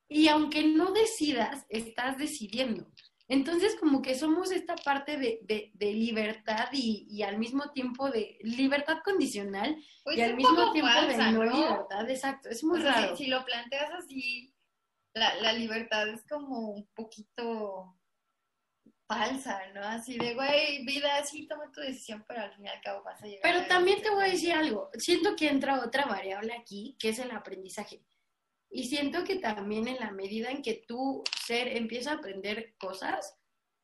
[0.09, 2.87] Y aunque no decidas, estás decidiendo.
[3.29, 8.37] Entonces, como que somos esta parte de, de, libertad y, y, al mismo tiempo de
[8.43, 13.17] libertad condicional pues y al mismo tiempo de no, libertad, exacto, es muy raro.
[13.17, 14.55] Si, lo planteas así,
[15.15, 17.97] la, la libertad es como un poquito
[19.07, 19.83] falsa, ¿no?
[19.83, 23.23] Así de, güey, vida, sí, toma tu decisión, pero al fin y al cabo vas
[23.23, 23.43] a llegar.
[23.43, 27.19] Pero también te voy a decir algo, siento que entra otra variable aquí, que es
[27.19, 28.03] el aprendizaje.
[28.71, 33.37] Y siento que también en la medida en que tu ser empieza a aprender cosas,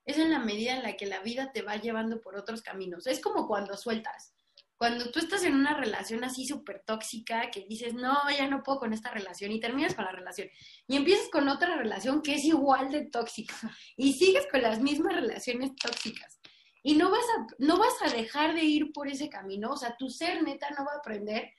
[0.07, 3.07] es en la medida en la que la vida te va llevando por otros caminos.
[3.07, 4.35] Es como cuando sueltas.
[4.79, 8.79] Cuando tú estás en una relación así súper tóxica, que dices, no, ya no puedo
[8.79, 10.49] con esta relación, y terminas con la relación,
[10.87, 13.55] y empiezas con otra relación que es igual de tóxica,
[13.97, 16.39] y sigues con las mismas relaciones tóxicas,
[16.85, 19.97] y no vas a, no vas a dejar de ir por ese camino, o sea,
[19.97, 21.53] tu ser neta no va a aprender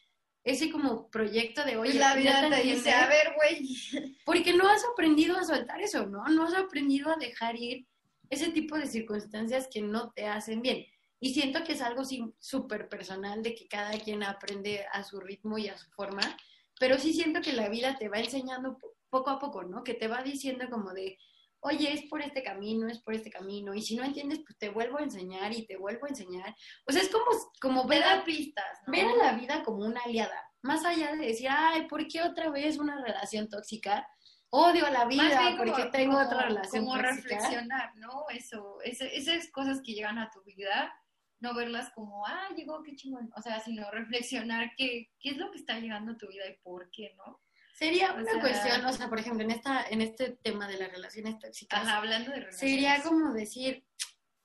[0.45, 1.93] ese como proyecto de hoy.
[1.93, 4.15] la vida te dice, a ver, güey.
[4.25, 6.23] Porque no has aprendido a soltar eso, ¿no?
[6.27, 7.85] No has aprendido a dejar ir
[8.29, 10.85] ese tipo de circunstancias que no te hacen bien.
[11.19, 12.03] Y siento que es algo
[12.39, 16.37] súper personal de que cada quien aprende a su ritmo y a su forma,
[16.79, 18.77] pero sí siento que la vida te va enseñando
[19.09, 19.83] poco a poco, ¿no?
[19.83, 21.17] Que te va diciendo como de,
[21.61, 24.69] oye, es por este camino, es por este camino, y si no entiendes, pues te
[24.69, 26.55] vuelvo a enseñar y te vuelvo a enseñar.
[26.87, 27.25] O sea, es como,
[27.61, 31.49] como ver, a, pistas, ver a la vida como una aliada, más allá de decir,
[31.49, 34.07] ay, ¿por qué otra vez una relación tóxica?
[34.51, 38.25] Odio la vida porque tengo otra relación como reflexionar, ¿no?
[38.29, 40.91] Eso, esas cosas que llegan a tu vida,
[41.39, 43.31] no verlas como, ah, llegó, qué chingón.
[43.35, 46.57] O sea, sino reflexionar qué, qué es lo que está llegando a tu vida y
[46.61, 47.41] por qué, ¿no?
[47.79, 51.39] Sería una cuestión, o sea, por ejemplo, en esta en este tema de las relaciones
[51.39, 51.87] tóxicas.
[51.87, 52.59] hablando de relaciones.
[52.59, 53.85] Sería como decir,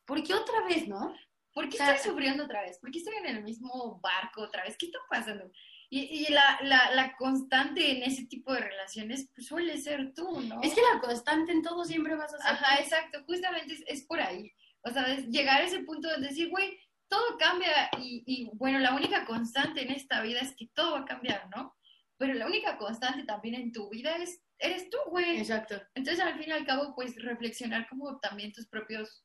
[0.04, 1.12] ¿por qué otra vez, no?
[1.52, 2.78] ¿Por qué estoy sufriendo otra vez?
[2.78, 4.76] ¿Por qué estoy en el mismo barco otra vez?
[4.78, 5.50] ¿Qué está pasando?
[5.90, 10.40] Y, y la, la, la, constante en ese tipo de relaciones pues, suele ser tú,
[10.40, 10.60] ¿no?
[10.62, 12.52] Es que la constante en todo siempre vas a ser.
[12.52, 14.52] Ajá, exacto, justamente es, es, por ahí.
[14.82, 16.78] O sea, es llegar a ese punto de decir, güey,
[17.14, 21.00] todo cambia y, y bueno, la única constante en esta vida es que todo va
[21.00, 21.74] a cambiar, ¿no?
[22.16, 25.38] pero la única constante también en tu vida es, eres tú, güey.
[25.38, 25.80] Exacto.
[25.94, 29.24] Entonces, al fin y al cabo, pues, reflexionar como también tus propios,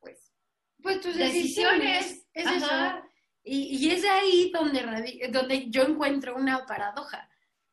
[0.00, 0.32] pues,
[0.82, 2.26] pues tus decisiones.
[2.32, 2.68] Es eso.
[3.42, 7.28] Y, y, es ahí donde, donde yo encuentro una paradoja,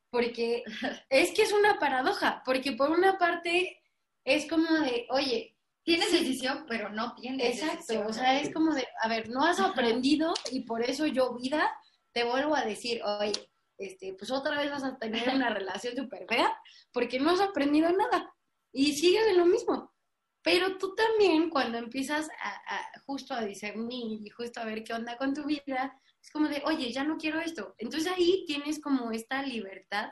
[0.10, 0.64] porque
[1.10, 3.82] es que es una paradoja, porque por una parte
[4.24, 5.55] es como de, oye,
[5.86, 9.60] tienes decisión, pero no tienes Exacto, o sea, es como de, a ver, no has
[9.60, 11.72] aprendido y por eso yo, vida,
[12.12, 13.34] te vuelvo a decir, oye,
[13.78, 16.58] este, pues otra vez vas a tener una relación súper fea
[16.92, 18.34] porque no has aprendido nada
[18.72, 19.94] y sigues en lo mismo.
[20.42, 25.18] Pero tú también cuando empiezas a, justo a discernir y justo a ver qué onda
[25.18, 27.76] con tu vida, es como de, oye, ya no quiero esto.
[27.78, 30.12] Entonces ahí tienes como esta libertad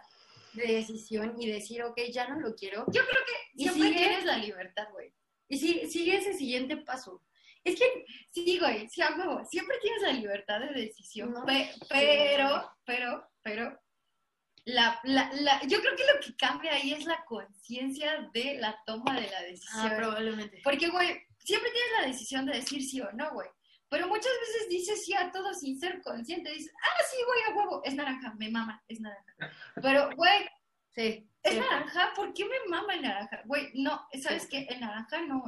[0.53, 2.85] de decisión y decir, ok, ya no lo quiero.
[2.91, 5.13] Yo creo que siempre tienes la libertad, güey.
[5.53, 7.21] Y si, sigue ese siguiente paso.
[7.63, 9.01] Es que, sí, güey, sí,
[9.49, 11.33] siempre tienes la libertad de decisión,
[11.89, 13.79] pero, pero, pero
[14.65, 18.75] la, la, la, yo creo que lo que cambia ahí es la conciencia de la
[18.85, 19.91] toma de la decisión.
[19.91, 20.59] Ah, probablemente.
[20.63, 23.47] Porque, güey, siempre tienes la decisión de decir sí o no, güey.
[23.89, 26.51] Pero muchas veces dices sí a todo sin ser consciente.
[26.51, 29.35] Dices, ah, sí, güey, a huevo, es naranja, me mama, es naranja.
[29.81, 30.49] Pero, güey,
[30.95, 33.41] sí, es naranja, ¿por qué me mama el naranja?
[33.45, 34.65] Güey, no, ¿sabes qué?
[34.69, 35.43] El naranja no,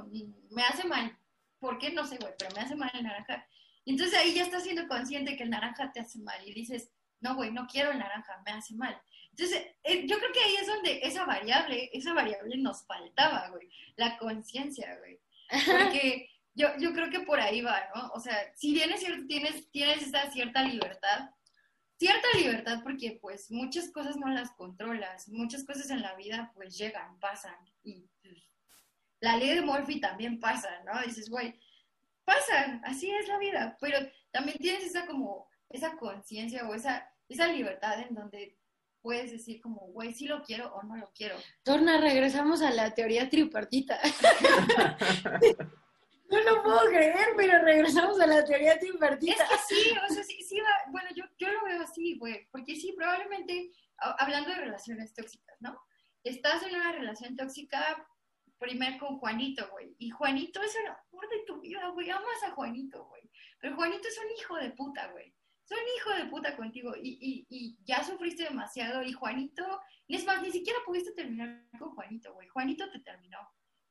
[0.51, 1.17] me hace mal.
[1.59, 1.91] ¿Por qué?
[1.91, 3.47] No sé, güey, pero me hace mal el naranja.
[3.85, 6.91] Y entonces ahí ya estás siendo consciente que el naranja te hace mal y dices,
[7.21, 8.99] no, güey, no quiero el naranja, me hace mal.
[9.31, 13.69] Entonces, eh, yo creo que ahí es donde esa variable, esa variable nos faltaba, güey,
[13.95, 15.19] la conciencia, güey.
[15.65, 18.09] Porque yo, yo creo que por ahí va, ¿no?
[18.13, 21.29] O sea, si bien es cierto, tienes, tienes esa cierta libertad,
[21.97, 26.77] cierta libertad porque pues muchas cosas no las controlas, muchas cosas en la vida pues
[26.77, 28.49] llegan, pasan y pues,
[29.21, 31.01] la ley de Murphy también pasa, ¿no?
[31.01, 31.59] Dices, güey,
[32.25, 33.97] pasan, así es la vida, pero
[34.31, 38.57] también tienes esa como esa conciencia o esa, esa libertad en donde
[39.01, 41.35] puedes decir como, güey, si lo quiero o no lo quiero.
[41.63, 43.99] Torna, regresamos a la teoría tripartita.
[46.29, 49.43] no lo puedo creer, pero regresamos a la teoría tripartita.
[49.43, 52.47] Es que sí, o sea, sí, sí va, bueno, yo, yo lo veo así, güey,
[52.51, 55.79] porque sí, probablemente, hablando de relaciones tóxicas, ¿no?
[56.23, 58.05] Estás en una relación tóxica
[58.57, 62.51] primer con Juanito, güey, y Juanito es el amor de tu vida, güey, amas a
[62.51, 65.33] Juanito, güey, pero Juanito es un hijo de puta, güey
[65.67, 70.41] son hijo de puta contigo y, y, y, ya sufriste demasiado y Juanito, es más,
[70.41, 72.47] ni siquiera pudiste terminar con Juanito, güey.
[72.47, 73.39] Juanito te terminó.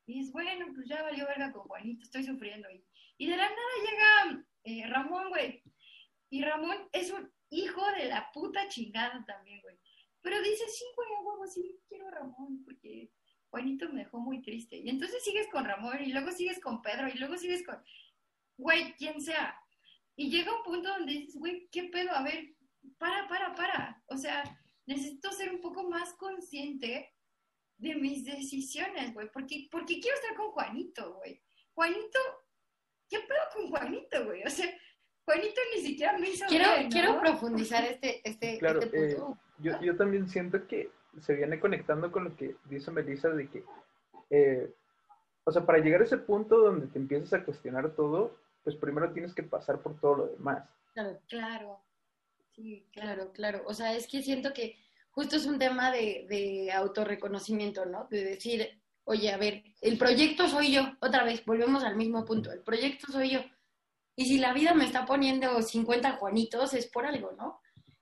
[0.06, 2.68] Y dices, bueno, pues ya valió verga con Juanito, estoy sufriendo.
[2.70, 2.84] Y,
[3.18, 5.62] y de la nada llega eh, Ramón, güey.
[6.30, 9.78] Y Ramón es un hijo de la puta chingada también, güey.
[10.20, 13.12] Pero dice, sí, güey, huevo, sí, quiero a Ramón, porque
[13.50, 14.76] Juanito me dejó muy triste.
[14.76, 17.76] Y entonces sigues con Ramón, y luego sigues con Pedro, y luego sigues con,
[18.56, 19.56] güey, quien sea.
[20.16, 22.12] Y llega un punto donde dices, güey, ¿qué pedo?
[22.12, 22.54] A ver,
[22.98, 24.02] para, para, para.
[24.06, 24.42] O sea,
[24.86, 27.13] necesito ser un poco más consciente
[27.78, 29.28] de mis decisiones, güey.
[29.32, 31.40] Porque, porque quiero estar con Juanito, güey.
[31.74, 32.18] Juanito,
[33.08, 34.42] ¿qué pedo con Juanito, güey?
[34.44, 34.66] O sea,
[35.24, 39.40] Juanito ni siquiera me hizo Quiero, quiero profundizar este, este, claro, este eh, punto.
[39.58, 43.64] yo, yo también siento que se viene conectando con lo que dice Melissa de que,
[44.30, 44.74] eh,
[45.44, 49.12] o sea, para llegar a ese punto donde te empiezas a cuestionar todo, pues primero
[49.12, 50.68] tienes que pasar por todo lo demás.
[50.92, 51.80] Claro, claro.
[52.54, 53.62] Sí, claro, claro.
[53.66, 54.76] O sea, es que siento que
[55.14, 58.06] justo es un tema de, de autorreconocimiento, ¿no?
[58.10, 60.82] De decir, oye, a ver, el proyecto soy yo.
[61.00, 62.52] Otra vez, volvemos al mismo punto.
[62.52, 63.40] El proyecto soy yo.
[64.16, 67.60] Y si la vida me está poniendo 50 Juanitos, es por algo, ¿no?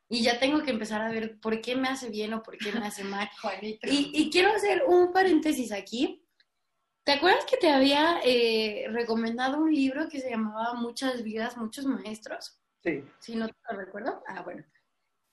[0.08, 2.72] Y ya tengo que empezar a ver por qué me hace bien o por qué
[2.72, 3.28] me hace mal.
[3.40, 3.88] Juanito.
[3.90, 6.22] Y, y quiero hacer un paréntesis aquí,
[7.04, 11.84] ¿Te acuerdas que te había eh, recomendado un libro que se llamaba Muchas vidas, muchos
[11.84, 12.60] maestros?
[12.80, 13.04] Sí.
[13.18, 14.22] Si no te lo recuerdo.
[14.28, 14.64] Ah, bueno.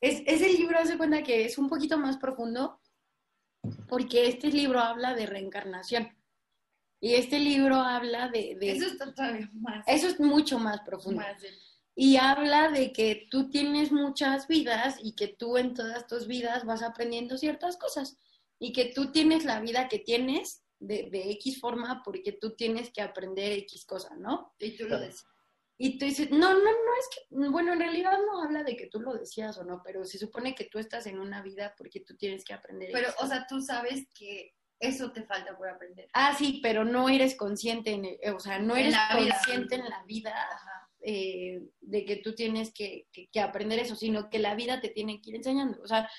[0.02, 2.80] Es, ese libro hace cuenta que es un poquito más profundo
[3.88, 6.10] porque este libro habla de reencarnación.
[7.02, 8.56] Y este libro habla de...
[8.60, 9.86] de Eso está todavía más.
[9.88, 11.22] eso es mucho más profundo.
[11.22, 11.50] más de-
[11.96, 16.66] Y habla de que tú tienes muchas vidas y que tú en todas tus vidas
[16.66, 18.18] vas aprendiendo ciertas cosas.
[18.60, 22.92] Y que tú tienes la vida que tienes de, de X forma porque tú tienes
[22.92, 24.54] que aprender X cosa, ¿no?
[24.60, 25.26] Y tú lo decías.
[25.82, 28.88] Y tú dices, no, no, no es que, bueno, en realidad no habla de que
[28.88, 32.02] tú lo decías o no, pero se supone que tú estás en una vida porque
[32.02, 32.90] tú tienes que aprender.
[32.92, 36.10] Pero, o sea, tú sabes que eso te falta por aprender.
[36.14, 39.32] ah, sí, pero no eres consciente, en el- o sea, no eres vida.
[39.40, 40.36] consciente en la vida
[41.02, 44.90] eh, de que tú tienes que, que- que aprender eso, sino que la vida te
[44.90, 45.82] tiene que ir enseñando.
[45.82, 46.10] O sea,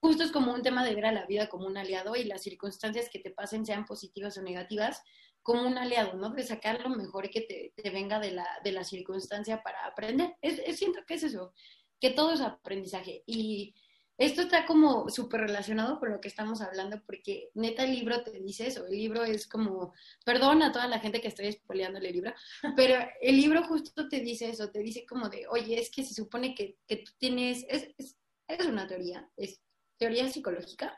[0.00, 2.42] justo es como un tema de ver a la vida como un aliado y las
[2.42, 5.02] circunstancias que te pasen, sean positivas o negativas,
[5.44, 6.30] como un aliado, ¿no?
[6.30, 10.34] De sacar lo mejor que te, te venga de la, de la circunstancia para aprender.
[10.42, 11.54] Es, es- siento que es eso,
[12.00, 13.22] que todo es aprendizaje.
[13.26, 13.74] Y
[14.16, 18.40] esto está como súper relacionado con lo que estamos hablando, porque neta el libro te
[18.40, 18.86] dice eso.
[18.86, 19.92] El libro es como,
[20.24, 22.32] perdón a toda la gente que estoy spoileando el libro,
[22.76, 26.14] pero el libro justo te dice eso, te dice como de, oye, es que se
[26.14, 28.16] supone que, que tú tienes, es, es,
[28.48, 29.60] es una teoría, es
[29.98, 30.96] teoría psicológica,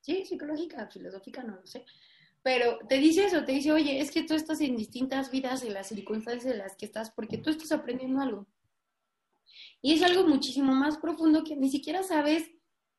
[0.00, 1.84] sí, psicológica, filosófica, no lo sé,
[2.44, 5.72] pero te dice eso, te dice, oye, es que tú estás en distintas vidas, en
[5.72, 8.46] las circunstancias en las que estás, porque tú estás aprendiendo algo.
[9.80, 12.50] Y es algo muchísimo más profundo que ni siquiera sabes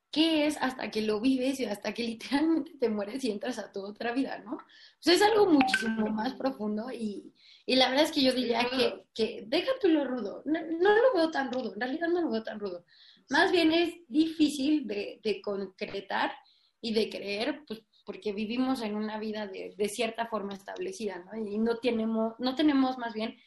[0.09, 3.71] qué es hasta que lo vives y hasta que literalmente te mueres y entras a
[3.71, 4.57] tu otra vida, ¿no?
[4.99, 7.31] Sea, es algo muchísimo más profundo y,
[7.67, 10.41] y la verdad es que yo diría que, que deja tú lo rudo.
[10.45, 12.83] No, no lo veo tan rudo, en realidad no lo veo tan rudo.
[13.29, 16.31] Más bien es difícil de, de concretar
[16.81, 21.35] y de creer, pues porque vivimos en una vida de, de cierta forma establecida, ¿no?
[21.35, 23.37] Y no tenemos, no tenemos más bien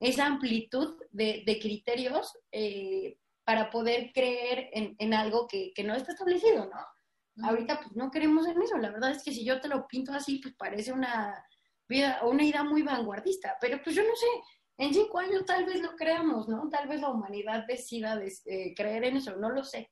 [0.00, 5.94] esa amplitud de, de criterios eh, para poder creer en, en algo que, que no
[5.94, 7.46] está establecido, ¿no?
[7.46, 8.78] Ahorita pues no creemos en eso.
[8.78, 11.44] La verdad es que si yo te lo pinto así, pues parece una
[11.88, 13.56] vida, una idea muy vanguardista.
[13.60, 14.26] Pero pues yo no sé,
[14.78, 16.68] en cinco años tal vez lo creamos, ¿no?
[16.68, 19.90] Tal vez la humanidad decida eh, creer en eso, no lo sé.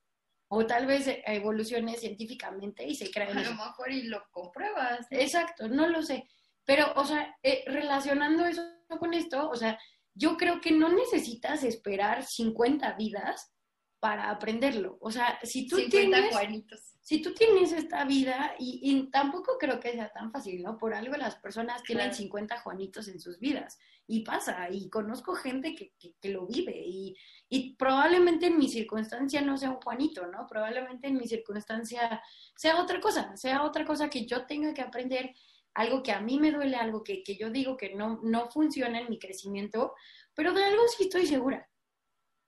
[0.55, 5.07] O tal vez evolucione científicamente y se crea A lo mejor y lo compruebas.
[5.11, 5.19] ¿no?
[5.19, 6.29] Exacto, no lo sé.
[6.67, 8.63] Pero, o sea, eh, relacionando eso
[9.01, 9.79] con esto, o sea,
[10.13, 13.51] yo creo que no necesitas esperar 50 vidas
[13.99, 14.99] para aprenderlo.
[15.01, 16.92] O sea, si tú 50 tienes Juanitos.
[17.05, 20.79] Si tú tienes esta vida, y, y tampoco creo que sea tan fácil, ¿no?
[20.79, 22.17] Por algo las personas tienen Claro.
[22.17, 26.81] 50 Juanitos en sus vidas, y pasa, y conozco gente que, que- que lo vive,
[26.87, 27.17] y,
[27.49, 30.47] y probablemente en mi circunstancia no sea un Juanito, ¿no?
[30.47, 32.23] Probablemente en mi circunstancia
[32.57, 35.35] sea otra cosa, sea otra cosa que yo tenga que aprender,
[35.75, 39.01] algo que a mí me duele, algo que, que yo digo que no, no funciona
[39.01, 39.95] en mi crecimiento,
[40.35, 41.69] pero de algo sí estoy segura.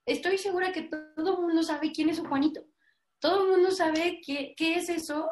[0.05, 2.63] Estoy segura que todo el mundo sabe quién es su Juanito
[3.25, 5.31] todo el mundo sabe qué, qué es eso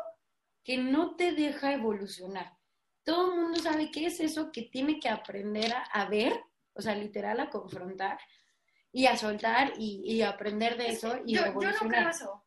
[0.63, 2.51] que no te deja evolucionar.
[3.03, 6.33] Todo el mundo sabe qué es eso que tiene que aprender a, a ver,
[6.73, 8.17] o sea, literal a confrontar
[8.91, 11.99] y a soltar y, y aprender de eso y yo, yo no evolucionar.
[11.99, 12.45] creo eso.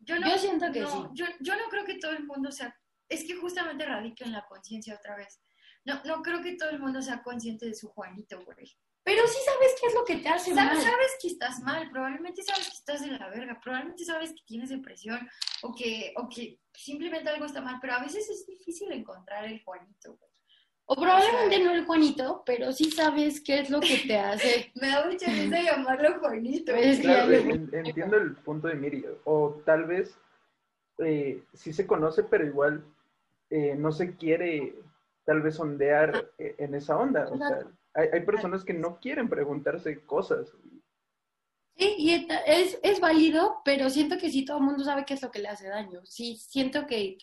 [0.00, 1.08] Yo, Yo siento que no, sí.
[1.14, 2.76] Yo, yo no creo que todo el mundo sea...
[3.08, 5.40] Es que justamente radica en la conciencia otra vez.
[5.86, 8.76] No, no creo que todo el mundo sea consciente de su Juanito, güey.
[9.08, 10.68] Pero sí sabes qué es lo que te hace mal.
[10.68, 14.42] Sabes, sabes que estás mal, probablemente sabes que estás de la verga, probablemente sabes que
[14.44, 15.26] tienes depresión
[15.62, 19.64] o que, o que simplemente algo está mal, pero a veces es difícil encontrar el
[19.64, 20.30] Juanito, güey.
[20.84, 24.18] O probablemente o sea- no el Juanito, pero sí sabes qué es lo que te
[24.18, 24.72] hace.
[24.74, 26.72] Me da mucha risa llamarlo Juanito.
[26.74, 29.06] Pues Claro, en- entiendo el punto de Miri.
[29.24, 30.14] O tal vez
[30.98, 32.84] eh, sí se conoce, pero igual
[33.48, 34.74] eh, no se quiere
[35.24, 37.26] tal vez ondear eh, en esa onda.
[37.30, 37.66] O sea,
[37.98, 40.52] hay, hay personas que no quieren preguntarse cosas.
[41.76, 45.22] Sí, y es, es válido, pero siento que sí todo el mundo sabe qué es
[45.22, 46.04] lo que le hace daño.
[46.04, 47.18] Sí, siento que,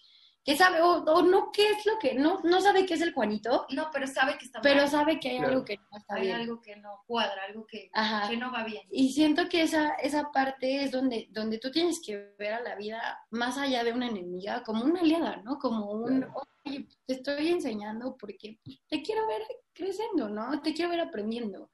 [0.46, 3.14] que sabe, o, o no qué es lo que, no, no sabe qué es el
[3.16, 4.90] Juanito, No, pero sabe que está pero mal.
[4.90, 5.52] sabe que hay Claro.
[5.54, 6.36] algo que no está Hay bien.
[6.36, 8.30] algo que no cuadra, algo que, Ajá.
[8.30, 8.88] que no va bien.
[8.92, 12.76] Y siento que esa, esa parte es donde, donde tú tienes que ver a la
[12.76, 15.58] vida más allá de una enemiga, como una aliada, ¿no?
[15.58, 16.34] Como un, Claro.
[16.64, 19.41] oye, te estoy enseñando porque te quiero ver
[19.74, 20.62] creciendo, ¿no?
[20.62, 21.72] Te quiero ver aprendiendo.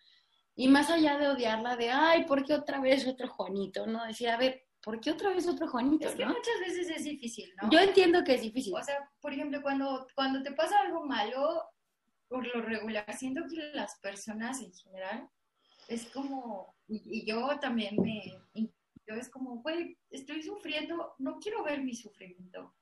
[0.55, 3.85] Y más allá de odiarla de, ay, ¿por qué otra vez otro Juanito?
[3.85, 4.05] ¿No?
[4.05, 6.07] Decir, a ver, ¿por qué otra vez otro Juanito?
[6.07, 6.33] Es que ¿no?
[6.33, 7.69] muchas veces es difícil, ¿no?
[7.69, 8.73] Yo entiendo que es difícil.
[8.75, 11.63] O sea, por ejemplo, cuando, cuando te pasa algo malo,
[12.27, 15.29] por lo regular, siento que las personas en general
[15.87, 18.23] es como, y, y yo también me,
[19.07, 22.73] yo es como, güey, estoy sufriendo, no quiero ver mi sufrimiento.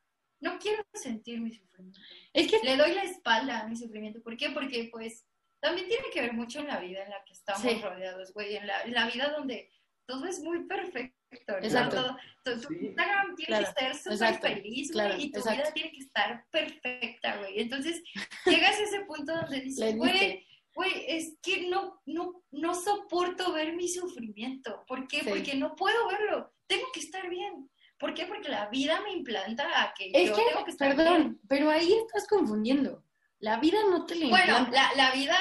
[0.42, 2.00] no quiero sentir mi sufrimiento.
[2.32, 4.22] Es que Le doy la espalda a mi sufrimiento.
[4.22, 4.52] ¿Por qué?
[4.52, 5.26] Porque pues
[5.60, 7.82] también tiene que ver mucho en la vida en la que estamos Sí.
[7.82, 9.70] rodeados, güey, en la, en la vida donde
[10.06, 11.19] todo es muy perfecto.
[11.32, 11.96] Exacto.
[11.96, 12.86] Todo, todo- tu Sí.
[12.88, 15.62] Instagram tiene Claro, que estar súper feliz, claro, güey, y tu exacto.
[15.62, 17.60] vida tiene que estar perfecta, güey.
[17.60, 18.02] Entonces,
[18.46, 23.74] llegas a ese punto donde dices, güey, güey, es que no, no, no soporto ver
[23.76, 24.84] mi sufrimiento.
[24.88, 25.20] ¿Por qué?
[25.22, 25.30] Sí.
[25.30, 26.52] Porque no puedo verlo.
[26.68, 27.70] Tengo que estar bien.
[28.00, 28.26] ¿Por qué?
[28.26, 31.40] Porque la vida me implanta a que Es yo que, tengo que estar perdón, bien.
[31.50, 33.04] pero ahí estás confundiendo.
[33.40, 34.72] La vida no te la Bueno, implanta.
[34.96, 35.38] la, la vida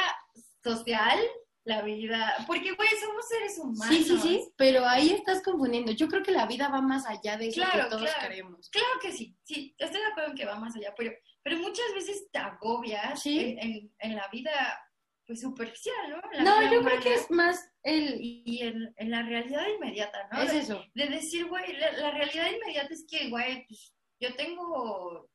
[0.62, 1.18] social,
[1.68, 2.34] la vida...
[2.46, 3.94] Porque, güey, somos seres humanos.
[3.94, 5.92] Sí, sí, sí, pero ahí estás confundiendo.
[5.92, 8.20] Yo creo que la vida va más allá de eso Claro, que todos claro.
[8.28, 8.70] queremos.
[8.70, 11.12] Claro que sí, sí, estoy de acuerdo en que va más allá, pero,
[11.42, 13.38] pero muchas veces te agobias Sí.
[13.38, 14.50] en, en- en la vida
[15.26, 16.22] pues superficial, ¿no?
[16.32, 18.16] La No, yo creo que es más el...
[18.18, 20.40] Y en, en la realidad inmediata, ¿no?
[20.40, 20.82] Es eso.
[20.94, 25.28] de decir, güey, la, la realidad inmediata es que, güey, pues, yo tengo,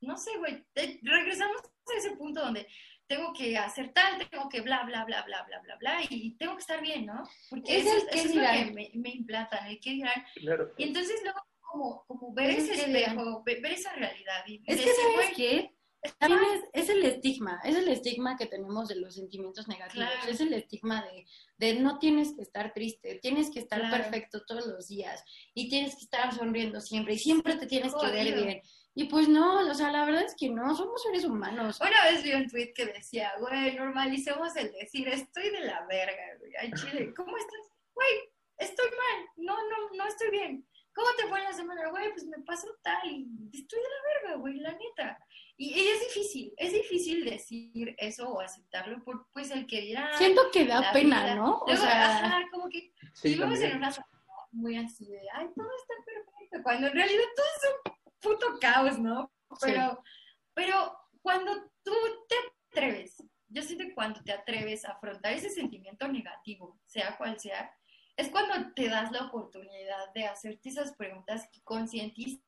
[0.00, 0.66] no sé, güey,
[1.02, 1.62] regresamos
[1.94, 2.66] a ese punto donde
[3.06, 6.54] tengo que hacer tal, tengo que bla, bla, bla, bla, bla, bla, bla, y tengo
[6.54, 7.22] que estar bien, ¿no?
[7.48, 10.24] Porque Es eso, el qué eso es lo que me, me implantan, el qué dirán.
[10.36, 10.72] Claro.
[10.78, 14.76] Y entonces luego como, como ver Es ese espejo, ve- ver, esa realidad y Es
[14.80, 15.74] que, decir, ¿sabes güey, qué?
[16.18, 16.40] También
[16.72, 20.30] es, es el estigma, es el estigma que tenemos de los sentimientos negativos, Claro.
[20.32, 21.26] es el estigma de,
[21.58, 23.96] de no tienes que estar triste, tienes que estar Claro.
[24.04, 25.22] perfecto todos los días
[25.52, 28.62] y tienes que estar sonriendo siempre y siempre te tienes que ver bien.
[28.94, 31.80] Y pues no, o sea, la verdad es que no, somos seres humanos.
[31.80, 36.36] Una vez vi un tweet que decía, güey, normalicemos el decir, estoy de la verga,
[36.38, 36.52] güey.
[36.58, 37.72] Ay, Chile, ¿cómo estás?
[37.94, 40.66] Güey, estoy mal, no, no, no estoy bien.
[40.92, 41.88] ¿Cómo te fue en la semana?
[41.88, 45.18] Güey, pues me pasó tal y estoy de la verga, güey, la neta.
[45.56, 50.16] Y, y es difícil, es difícil decir eso o aceptarlo por, pues, el que dirá.
[50.18, 51.34] Siento que da pena, vida.
[51.36, 51.58] ¿no?
[51.58, 53.92] O Luego, sea, ajá, como que Sí, vivimos en una
[54.52, 58.98] muy así de, ay, todo está perfecto, cuando en realidad todo es un puto caos,
[58.98, 59.32] ¿no?
[59.60, 60.02] Pero,
[60.54, 61.52] pero cuando
[61.82, 61.92] tú
[62.28, 62.36] te
[62.70, 67.74] atreves, yo siento que cuando te atreves a afrontar ese sentimiento negativo, sea cual sea,
[68.16, 72.42] es cuando te das la oportunidad de hacerte esas preguntas que concientizan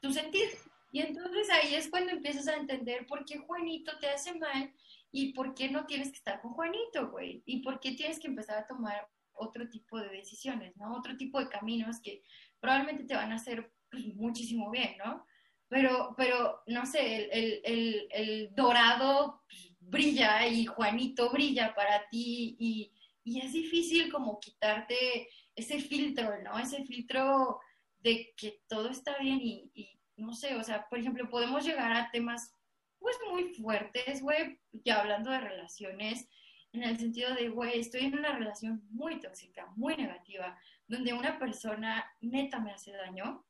[0.00, 0.48] tu sentir.
[0.92, 4.74] Y entonces ahí es cuando empiezas a entender por qué Juanito te hace mal
[5.12, 7.42] y por qué no tienes que estar con Juanito, güey.
[7.46, 10.96] Y por qué tienes que empezar a tomar otro tipo de decisiones, ¿no?
[10.96, 12.22] Otro tipo de caminos que
[12.58, 13.72] probablemente te van a hacer
[14.14, 15.24] muchísimo bien, ¿no?
[15.68, 22.56] Pero, pero no sé, el, el, el, dorado pues, brilla y Juanito brilla para ti
[22.58, 26.58] y, y es difícil como quitarte ese filtro, ¿no?
[26.58, 27.60] Ese filtro
[28.00, 31.92] de que todo está bien y, y no sé, o sea, por ejemplo, podemos llegar
[31.92, 32.56] a temas
[32.98, 36.28] pues muy fuertes, güey, ya hablando de relaciones,
[36.72, 41.38] en el sentido de, güey, estoy en una relación muy tóxica, muy negativa, donde una
[41.38, 43.44] persona neta me hace daño,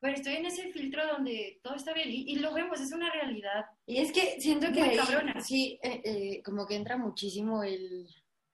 [0.00, 3.10] pero estoy en ese filtro donde todo está bien y, y lo vemos, es una
[3.10, 3.64] realidad.
[3.86, 5.40] y es que siento que ahí, cabrona.
[5.40, 8.06] sí, eh, eh, como que entra muchísimo el,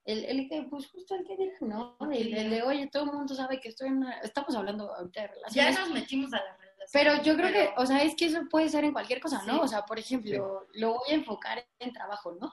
[0.05, 1.97] el, el que, pues justo el que dirán, ¿no?
[2.11, 5.23] El, el de, oye, todo el mundo sabe que estoy en una, estamos hablando ahorita
[5.23, 5.33] de Ya
[5.67, 5.79] relaciones.
[5.81, 6.91] nos metimos a la relación.
[6.93, 9.43] Pero yo creo pero- que, o sea, es que eso puede ser en cualquier cosa,
[9.47, 9.55] ¿no?
[9.55, 9.61] Sí.
[9.63, 12.53] O sea, por ejemplo, lo voy a enfocar en trabajo, ¿no?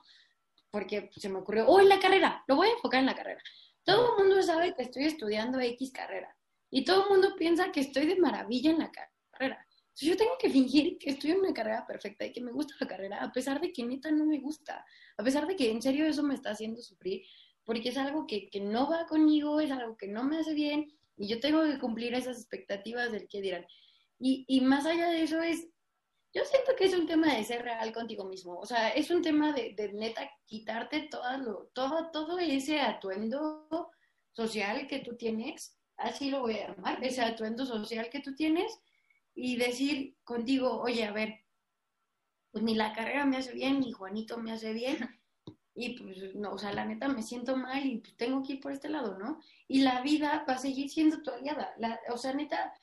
[0.71, 3.41] Porque se me ocurrió, oh, en la carrera, lo voy a enfocar en la carrera.
[3.83, 6.35] Todo el mundo sabe que estoy estudiando X carrera
[6.71, 9.65] y todo el mundo piensa que estoy de maravilla en la carrera.
[9.95, 12.87] Yo tengo que fingir que estoy en una carrera perfecta y que me gusta la
[12.87, 14.85] carrera, a pesar de que neta no me gusta,
[15.17, 17.23] a pesar de que en serio eso me está haciendo sufrir,
[17.65, 20.87] porque es algo que, que no va conmigo, es algo que no me hace bien
[21.17, 23.65] y yo tengo que cumplir esas expectativas del que dirán.
[24.19, 25.67] Y, y más allá de eso es,
[26.33, 28.57] yo siento que es un tema de ser real contigo mismo.
[28.57, 33.67] O sea, es un tema de, de neta quitarte todo, lo, todo, todo ese atuendo
[34.31, 38.79] social que tú tienes, así lo voy a llamar, ese atuendo social que tú tienes
[39.35, 41.45] y decir contigo, oye, a ver,
[42.51, 44.97] pues ni la carrera me hace bien, ni Juanito me hace bien.
[45.75, 48.59] Y pues, no, o sea, la neta me siento mal y pues tengo que ir
[48.59, 49.39] por este lado, ¿no?
[49.65, 51.73] Y la vida va a seguir siendo tu aliada.
[51.77, 52.73] La, o sea, neta,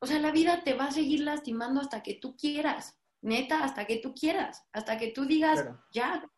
[0.00, 3.86] o sea, la vida te va a seguir lastimando hasta que tú quieras, neta, hasta
[3.86, 6.28] que tú quieras, hasta que tú digas, ya,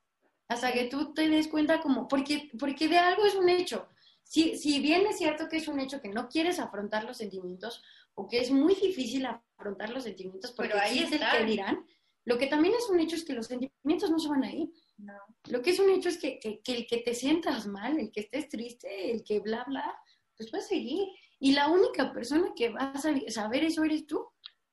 [0.49, 3.89] hasta que tú te des cuenta como, porque, porque de algo es un hecho.
[4.25, 7.83] Si, si bien es cierto que es un hecho que no quieres afrontar los sentimientos
[8.15, 11.87] o que es muy difícil afrontar los sentimientos porque Pero ahí existe el que dirán,
[12.25, 14.71] lo que también es un hecho es que los sentimientos no se van a ir.
[14.97, 15.15] No.
[15.49, 18.11] Lo que es un hecho es que, que, que el que te sientas mal, el
[18.11, 19.95] que estés triste, el que bla, bla,
[20.37, 21.07] pues va a seguir.
[21.39, 24.27] Y la única persona que va a saber eso eres tú.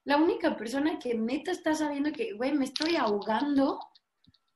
[0.04, 3.80] La única persona que neta está sabiendo que, güey, me estoy ahogando,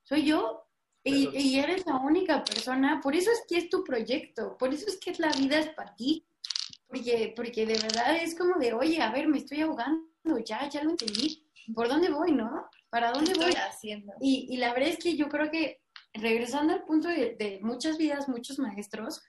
[0.02, 0.65] soy yo.
[1.06, 3.00] Y, y eres la única persona.
[3.00, 4.56] Por eso es que es tu proyecto.
[4.58, 6.26] Por eso es que la vida es para ti.
[6.88, 10.08] Porque, porque de verdad es como de, oye, a ver, me estoy ahogando.
[10.44, 11.46] ya, ya lo entendí.
[11.74, 12.68] ¿Por dónde voy, no?
[12.90, 13.52] ¿Para dónde ¿Qué voy?
[13.54, 14.12] haciendo?
[14.20, 15.80] Y, y la verdad es que yo creo que,
[16.14, 19.20] regresando al punto de, de muchas vidas, muchos maestros,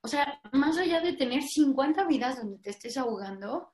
[0.00, 3.70] o sea, más allá de tener 50 vidas donde te estés ahogando,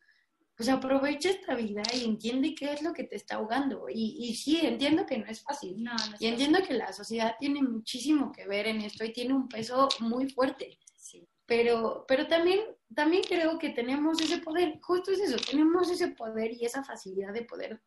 [0.57, 3.87] pues aprovecha esta vida y entiende qué es lo que te está ahogando.
[3.89, 5.83] Y, y sí, entiendo que no es fácil.
[5.83, 9.35] No, no Y entiendo que la sociedad tiene muchísimo que ver en esto y tiene
[9.35, 10.79] un peso muy fuerte.
[10.97, 11.27] Sí.
[11.47, 12.61] Pero, pero también,
[12.95, 17.33] también creo que tenemos ese poder, justo es eso, tenemos ese poder y esa facilidad
[17.35, 17.83] de poder.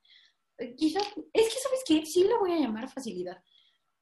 [0.57, 1.03] eh, Quizás,
[1.34, 2.05] es que, ¿sabes qué?
[2.05, 3.41] Sí lo voy a llamar facilidad.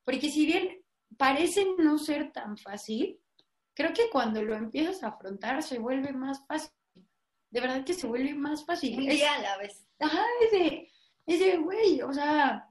[0.03, 0.83] Porque si bien
[1.17, 3.19] parece no ser tan fácil,
[3.75, 6.71] creo que cuando lo empiezas a afrontar se vuelve más fácil.
[7.55, 8.99] De verdad que se vuelve más fácil.
[8.99, 9.87] Un día a la vez.
[9.97, 10.91] Ajá, ese,
[11.25, 12.69] ese güey, o sea,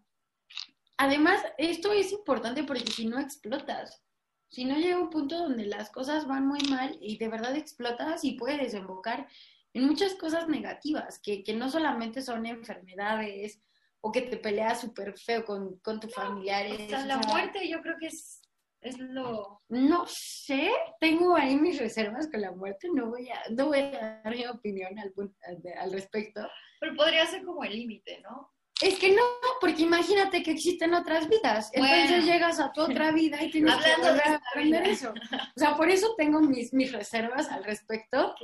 [0.98, 4.02] además esto es importante porque si no explotas,
[4.50, 8.24] si no llega un punto donde las cosas van muy mal y de verdad explotas
[8.24, 9.26] y puede desembocar
[9.72, 13.62] en muchas cosas negativas, que, que no solamente son enfermedades
[14.02, 16.78] o que te peleas súper feo con, con tus familiares.
[16.78, 18.42] O sea, o la sea, muerte yo creo que es,
[18.84, 19.62] es lo...
[19.68, 20.70] No sé,
[21.00, 24.46] tengo ahí mis reservas con la muerte, no voy a, no voy a dar mi
[24.46, 26.46] opinión al, respecto.
[26.78, 28.52] Pero podría ser como el límite, ¿no?
[28.82, 29.22] Es que no,
[29.60, 31.70] porque imagínate que existen otras vidas.
[31.72, 34.92] Entonces llegas a tu otra vida y tienes que Hablando volver a aprender vida.
[34.92, 35.14] eso.
[35.56, 38.34] O sea, por eso tengo mis, mis reservas al respecto,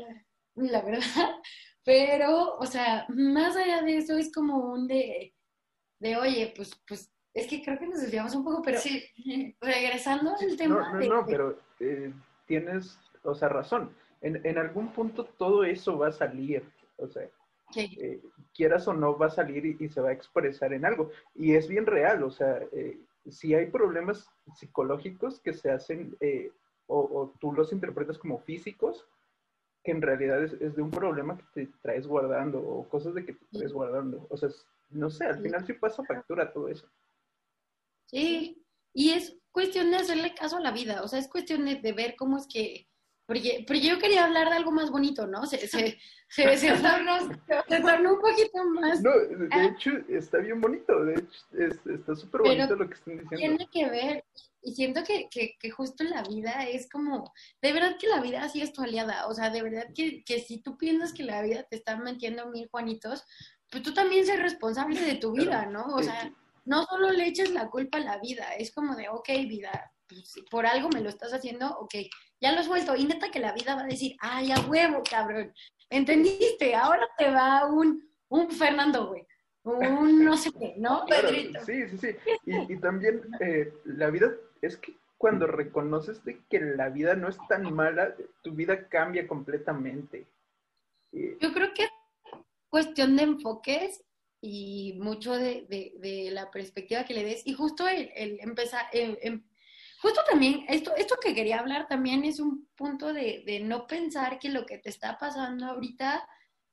[0.55, 1.37] la verdad.
[1.85, 5.35] Pero, o sea, más allá de eso es como un de,
[5.99, 9.05] de oye, pues, pues, es que creo que nos desviamos un poco, pero sí.
[9.61, 12.13] regresando al tema No, no, de- no, pero eh,
[12.47, 13.91] tienes, o sea, razón.
[14.21, 16.63] En, en algún punto todo eso va a salir,
[16.99, 17.27] o sea,
[17.77, 18.21] eh,
[18.55, 21.11] quieras o no, va a salir y, y se va a expresar en algo.
[21.35, 26.51] Y es bien real, o sea, eh, si hay problemas psicológicos que se hacen eh,
[26.87, 29.07] o, o tú los interpretas como físicos,
[29.85, 33.25] que en realidad es, es de un problema que te traes guardando o cosas de
[33.25, 34.27] que te traes guardando.
[34.29, 34.51] O sea,
[34.91, 36.87] no sé, al final sí pasa factura todo eso.
[38.11, 38.61] Sí,
[38.93, 41.93] y es cuestión de hacerle caso a la vida, o sea, es cuestión de, de
[41.93, 42.89] ver cómo es que,
[43.27, 45.47] porque, porque yo quería hablar de algo más bonito, ¿no?
[45.47, 45.97] Se, se,
[46.29, 51.87] se, se tornó, un poquito más, No, de hecho, está bien bonito, de hecho, es-
[51.87, 53.37] está súper Pero bonito lo que están diciendo.
[53.37, 54.25] tiene que ver,
[54.63, 57.33] y siento que, que, que justo la vida es como,
[57.63, 60.41] de verdad que la vida sí es tu aliada, o sea, de verdad que, que
[60.41, 63.25] si tú piensas que la vida te está mintiendo mil Juanitos,
[63.71, 65.85] pues tú también ser responsable de tu vida, ¿no?
[65.95, 66.33] O Sí, sea.
[66.65, 70.35] No solo le eches la culpa a la vida, es como de, ok, vida, pues,
[70.51, 71.95] por algo me lo estás haciendo, ok,
[72.41, 72.97] ya lo suelto.
[72.97, 75.53] Y neta que la vida va a decir, ay, a huevo, cabrón,
[75.89, 76.75] ¿entendiste?
[76.75, 79.27] Ahora te va un, un Fernando, güey,
[79.63, 81.05] un no sé qué, ¿no?
[81.07, 81.65] Claro, Pedrito.
[81.65, 82.17] sí, sí, sí.
[82.47, 84.33] Y, y también eh, la vida,
[84.63, 89.29] es que cuando reconoces de que la vida no es tan mala, tu vida cambia
[89.29, 90.27] completamente.
[91.13, 91.91] Yo creo que es
[92.71, 94.03] cuestión de enfoques
[94.41, 97.47] y mucho de, de- la perspectiva que le des.
[97.47, 98.11] Y justo el,
[98.41, 99.45] empezar, em-
[100.01, 104.39] justo también, esto, esto que quería hablar también es un punto de, de no pensar
[104.39, 106.27] que lo que te está pasando ahorita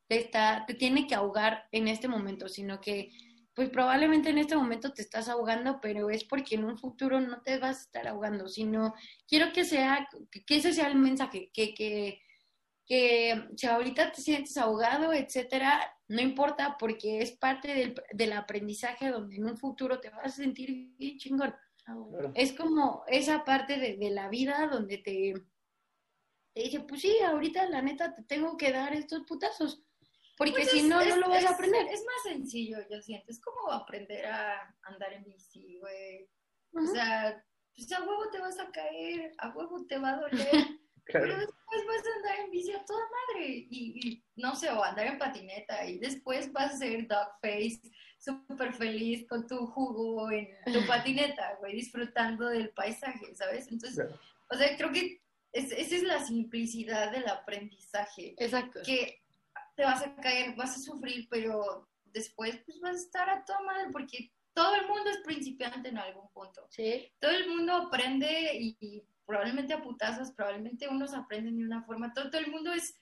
[0.07, 3.11] te, está, te tiene que ahogar en este momento, sino que
[3.53, 7.41] pues probablemente en este momento te estás ahogando, pero es porque en un futuro no
[7.41, 8.93] te vas a estar ahogando, sino
[9.27, 10.07] quiero que sea,
[10.45, 12.21] que ese sea el mensaje, que, que,
[12.87, 19.09] que si ahorita te sientes ahogado, etcétera, no importa porque es parte del, del aprendizaje
[19.09, 21.53] donde en un futuro te vas a sentir bien chingón.
[21.83, 22.31] claro.
[22.33, 25.33] Es como esa parte de, de la vida donde te,
[26.53, 29.83] te dice, pues sí, ahorita la neta te tengo que dar estos putazos,
[30.37, 31.87] porque Pues si es- no, es- no lo vas es- a aprender.
[31.87, 33.31] Es más sencillo, yo siento.
[33.31, 36.29] Es como aprender a andar en bici, güey.
[36.73, 36.93] O Ujú.
[36.93, 37.43] sea,
[37.75, 40.29] pues a huevo te vas a caer, a huevo te va a doler,
[41.07, 41.25] Claro.
[41.25, 43.47] pero después vas a andar en bici a toda madre.
[43.69, 45.85] Y, y, no sé, o andar en patineta.
[45.85, 47.81] Y después vas a ser dog face,
[48.19, 53.67] súper feliz con tu jugo en tu patineta, güey, disfrutando del paisaje, ¿sabes?
[53.71, 54.19] Entonces, Claro.
[54.51, 55.21] o sea, creo que
[55.53, 58.79] es- esa es la simplicidad del aprendizaje Exacto.
[58.85, 59.21] que
[59.75, 63.61] te vas a caer, vas a sufrir, pero después pues vas a estar a toda
[63.61, 66.65] madre porque todo el mundo es principiante en algún punto.
[66.71, 67.11] Sí.
[67.19, 72.13] Todo el mundo aprende y, y probablemente a putazos, probablemente unos aprenden de una forma,
[72.13, 72.95] todo, el mundo es,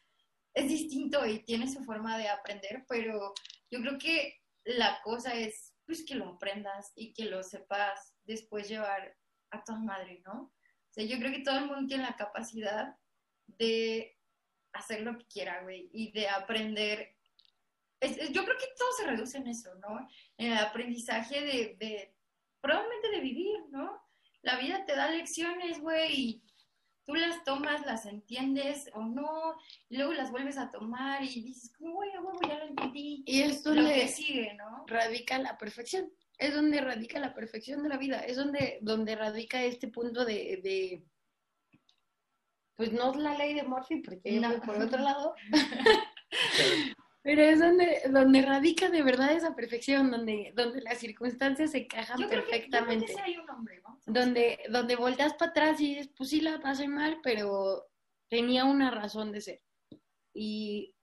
[0.55, 3.34] es distinto y tiene su forma de aprender, pero
[3.69, 8.67] yo creo que la cosa es pues que lo aprendas y que lo sepas después
[8.67, 9.15] llevar
[9.51, 10.41] a toda madre, ¿no?
[10.41, 12.95] O sea, yo creo que todo el mundo tiene la capacidad
[13.45, 14.17] de
[14.73, 17.15] hacer lo que quiera, güey, y de aprender.
[18.01, 20.07] Yo creo que todo se reduce en eso, ¿no?
[20.38, 22.15] En el aprendizaje de, de
[22.61, 24.04] probablemente de vivir, ¿no?
[24.45, 26.43] La vida te da lecciones, güey, y
[27.05, 29.55] tú las tomas, las entiendes o no,
[29.89, 33.23] y luego las vuelves a tomar y dices, como, güey, a huevo, ya lo entendí.
[33.25, 34.85] Y es Lo donde que sigue, ¿no?
[34.87, 36.11] radica la perfección.
[36.37, 38.19] Es donde radica la perfección de la vida.
[38.19, 41.03] Es donde, donde radica este punto de, de-
[42.75, 44.49] pues no es la ley de Murphy, porque yo No.
[44.49, 45.33] voy por otro lado,
[47.26, 52.19] pero es donde, donde radica de verdad esa perfección, donde, donde las circunstancias se encajan
[52.19, 53.13] Yo creo que, yo creo que perfectamente.
[53.13, 53.99] sí hay un hombre, ¿no?
[54.05, 57.88] donde, donde volteas para atrás y dices, pues sí la pasé mal, pero
[58.30, 59.63] tenía una razón de ser.
[60.36, 60.93] Y,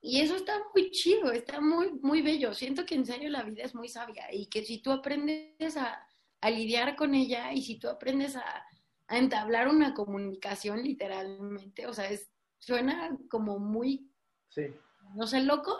[0.00, 2.52] y eso está muy chido, está muy, muy bello.
[2.52, 6.04] Siento que en serio la vida es muy sabia y que si tú aprendes a,
[6.40, 8.66] a lidiar con ella y si tú aprendes a,
[9.06, 12.28] a entablar una comunicación literalmente, o sea, es,
[12.58, 14.10] suena como muy
[14.48, 14.72] Sí,
[15.14, 15.78] no sé, loco,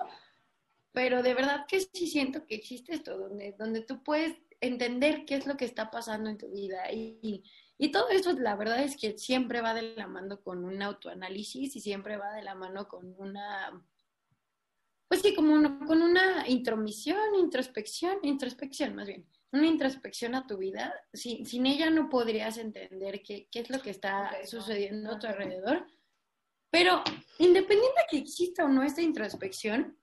[0.93, 5.35] pero de verdad que sí siento que existe esto, donde, donde tú puedes entender qué
[5.37, 7.43] es lo que está pasando en tu vida y,
[7.77, 11.77] y, todo eso, la verdad es que siempre va de la mano con un autoanálisis
[11.77, 13.85] y siempre va de la mano con una,
[15.09, 20.59] pues sí, como una- con una intromisión, introspección, introspección más bien, una introspección a tu
[20.59, 20.95] vida.
[21.13, 24.47] Sin, sin ella no podrías entender qué, qué es lo que está no.
[24.47, 25.87] sucediendo a tu alrededor.
[26.75, 27.05] Pero
[27.39, 29.97] independiente de que exista o no esta introspección,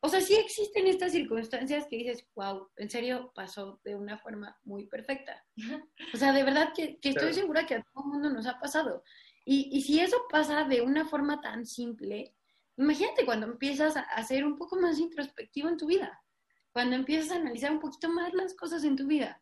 [0.00, 4.58] o sea, sí existen estas circunstancias que dices, wow, en serio pasó de una forma
[4.64, 5.46] muy perfecta.
[6.12, 8.58] O sea, de verdad que, que estoy segura que a todo el mundo nos ha
[8.58, 9.04] pasado.
[9.44, 12.34] Y, y si eso pasa de una forma tan simple,
[12.76, 16.20] imagínate cuando empiezas a, a ser un poco más introspectivo en tu vida,
[16.72, 19.40] cuando empiezas a analizar un poquito más las cosas en tu vida,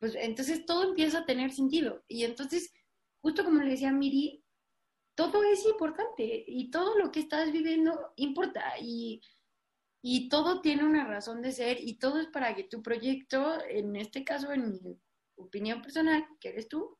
[0.00, 2.02] pues entonces todo empieza a tener sentido.
[2.08, 2.72] Y entonces,
[3.20, 4.41] justo como le decía Miri,
[5.14, 9.20] todo es importante y todo lo que estás viviendo importa y,
[10.02, 13.96] y todo tiene una razón de ser y todo es para que tu proyecto, en
[13.96, 15.00] este caso, en mi
[15.36, 16.98] opinión personal, que eres tú,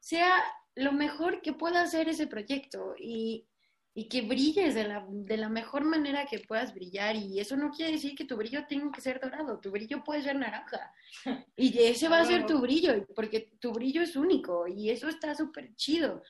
[0.00, 0.42] sea
[0.74, 3.46] lo mejor que pueda hacer ese proyecto y,
[3.92, 7.16] y que brilles de la, de la mejor manera que puedas brillar.
[7.16, 10.22] Y eso no quiere decir que tu brillo tenga que ser dorado, tu brillo puede
[10.22, 10.92] ser naranja.
[11.56, 15.34] Y ese va a ser tu brillo, porque tu brillo es único y eso está
[15.34, 16.22] súper chido.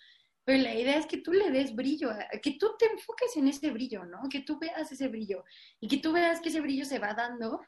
[0.44, 2.10] Pero la idea es que tú le des brillo,
[2.42, 4.22] que tú te enfoques en ese brillo, ¿no?
[4.30, 5.44] Que tú veas ese brillo
[5.80, 7.60] y que tú veas que ese brillo se va dando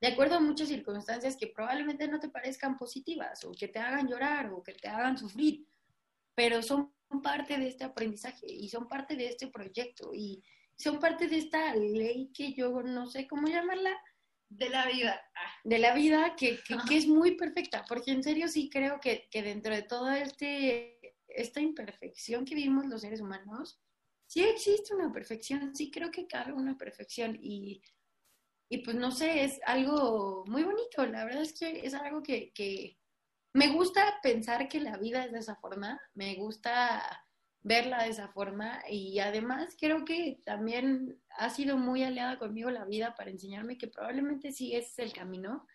[0.00, 4.08] de acuerdo a muchas circunstancias que probablemente no te parezcan positivas o que te hagan
[4.08, 5.66] llorar o que te hagan sufrir,
[6.34, 6.92] pero son
[7.22, 10.42] parte de este aprendizaje y son parte de este proyecto y
[10.76, 13.94] son parte de esta ley que yo no sé cómo llamarla,
[14.48, 15.20] De la vida.
[15.34, 18.98] Ah, de la vida que, que, que es muy perfecta, porque en serio sí creo
[19.00, 20.98] que, que dentro de toda este,
[21.34, 23.80] esta imperfección que vivimos los seres humanos,
[24.26, 27.82] sí existe una perfección, sí creo que cabe una perfección y,
[28.68, 32.52] y pues no sé, es algo muy bonito, la verdad es que es algo que,
[32.52, 32.98] que
[33.52, 37.26] me gusta pensar que la vida es de esa forma, me gusta
[37.62, 42.84] verla de esa forma y además creo que también ha sido muy aliada conmigo la
[42.84, 45.66] vida para enseñarme que probablemente sí ese es el camino.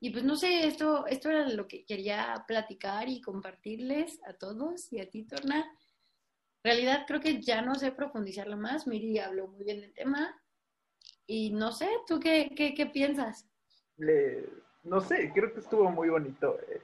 [0.00, 4.90] Y pues no sé, esto, esto era lo que quería platicar y compartirles a todos
[4.92, 5.58] y a ti, Torna.
[5.60, 8.86] En realidad creo que ya no sé profundizarlo más.
[8.86, 10.40] Miri habló muy bien del tema.
[11.26, 13.46] Y no sé, ¿tú qué, qué, qué piensas?
[13.98, 14.48] le-
[14.82, 16.58] no sé, creo que estuvo muy bonito.
[16.68, 16.80] eh,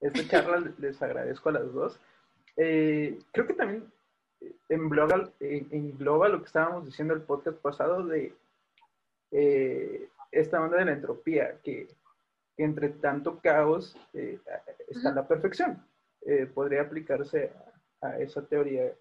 [0.00, 1.98] esta charla les agradezco a las dos.
[2.56, 3.92] Eh, creo que también
[4.40, 8.32] eh, engloba, engloba lo que estábamos diciendo el podcast pasado de
[9.32, 11.88] eh, esta onda de la entropía, que
[12.62, 14.38] entre tanto caos eh,
[14.88, 15.84] está la perfección.
[16.22, 17.52] Eh, podría aplicarse
[18.02, 18.92] a, a esa teoría.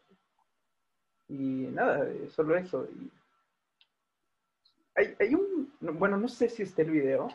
[1.28, 2.86] Y nada, eh, solo eso.
[2.86, 3.12] Y
[4.96, 7.28] hay, hay un, bueno, no sé si está el video,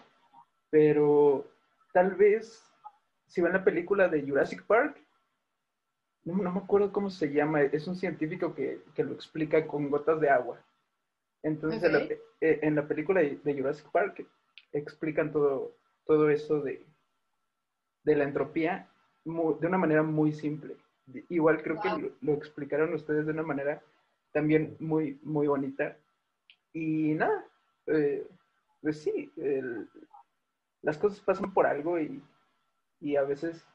[0.70, 1.46] pero
[1.92, 2.62] tal vez
[3.26, 5.00] si ven la película de Jurassic Park,
[6.24, 9.90] no, no me acuerdo cómo se llama, es un científico que, que lo explica con
[9.90, 10.58] gotas de agua.
[11.42, 12.12] Entonces, en, la, Ok.
[12.40, 14.26] en la película de Jurassic Park
[14.72, 15.76] explican todo,
[16.06, 16.84] todo eso de,
[18.04, 18.88] de la entropía
[19.24, 20.76] de una manera muy simple.
[21.28, 23.82] Igual creo que lo, lo explicaron ustedes de una manera
[24.32, 25.96] también muy, muy bonita.
[26.72, 27.44] Y nada,
[27.86, 28.26] eh,
[28.82, 29.88] pues sí, el-
[30.82, 32.22] las cosas pasan por algo y,
[33.00, 33.66] y a veces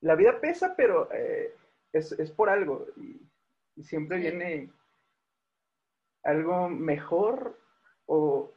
[0.00, 1.54] la vida pesa, pero eh,
[1.92, 3.20] es, es por algo y,
[3.76, 4.22] y siempre Sí.
[4.24, 4.70] viene
[6.24, 7.58] algo mejor
[8.06, 8.52] o,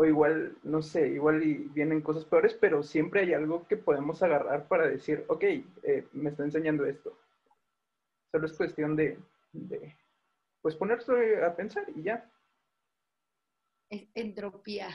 [0.00, 4.22] o igual, no sé, igual y vienen cosas peores, pero siempre hay algo que podemos
[4.22, 5.44] agarrar para decir, ok,
[5.82, 7.18] eh, me está enseñando esto.
[8.32, 9.18] Solo es cuestión de,
[9.52, 9.94] de
[10.62, 12.32] pues ponerse a pensar y ya.
[13.90, 14.88] Es entropía.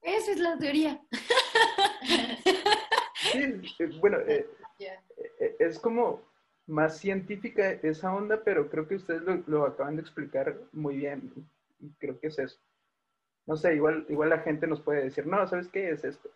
[0.00, 1.06] Esa es la teoría.
[3.32, 3.42] Sí,
[3.78, 4.48] eh, bueno, eh,
[5.58, 6.22] es como
[6.66, 11.30] más científica esa onda, pero creo que ustedes lo, acaban de explicar muy bien.
[11.78, 12.58] Y creo que es eso.
[13.46, 16.30] No sé, igual, igual la gente nos puede decir, no, ¿sabes qué es esto?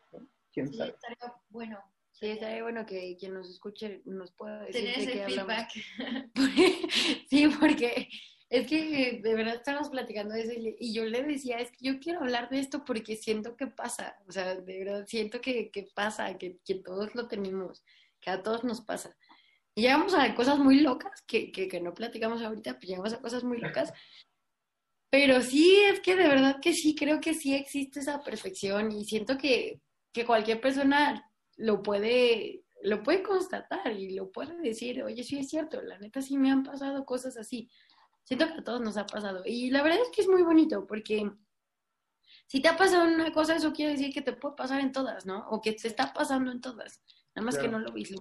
[0.52, 0.90] ¿Quién sí, sabe?
[0.90, 1.78] Estaría bueno.
[2.12, 5.68] Sí, estaría bueno que quien nos escuche nos pueda decir Tener ese qué feedback.
[7.28, 8.08] sí, porque
[8.50, 12.00] es que de verdad estamos platicando de eso y yo le decía, es que yo
[12.00, 15.88] quiero hablar de esto porque siento que pasa, o sea, de verdad siento que, que
[15.94, 17.84] pasa, que, que todos lo tenemos,
[18.20, 19.16] que a todos nos pasa.
[19.74, 23.44] Y llegamos a cosas muy locas, que, que, no platicamos ahorita, pues llegamos a cosas
[23.44, 23.92] muy locas.
[25.10, 29.04] Pero sí, es que de verdad que sí, creo que sí existe esa perfección y
[29.04, 29.80] siento que,
[30.12, 35.48] que cualquier persona lo puede, lo puede constatar y lo puede decir, oye, sí es
[35.48, 37.68] cierto, la neta sí me han pasado cosas así.
[38.22, 39.42] Siento que a todos nos ha pasado.
[39.44, 41.28] Y la verdad es que es muy bonito porque
[42.46, 45.26] si te ha pasado una cosa, eso quiere decir que te puede pasar en todas,
[45.26, 45.48] ¿no?
[45.48, 47.02] O que te está pasando en todas.
[47.34, 48.16] Nada más que no lo viste.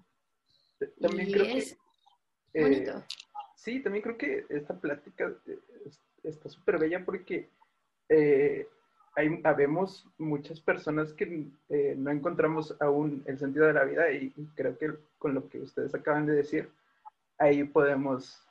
[0.99, 1.77] También creo que,
[2.53, 2.93] eh,
[3.55, 5.59] sí, también creo que esta plática eh,
[6.23, 7.49] está súper bella porque
[8.09, 8.67] eh,
[9.15, 11.47] hay, habemos muchas personas que
[11.97, 15.93] no encontramos aún el sentido de la vida y, creo que con lo que ustedes
[15.93, 16.69] acaban de decir,
[17.37, 18.41] ahí podemos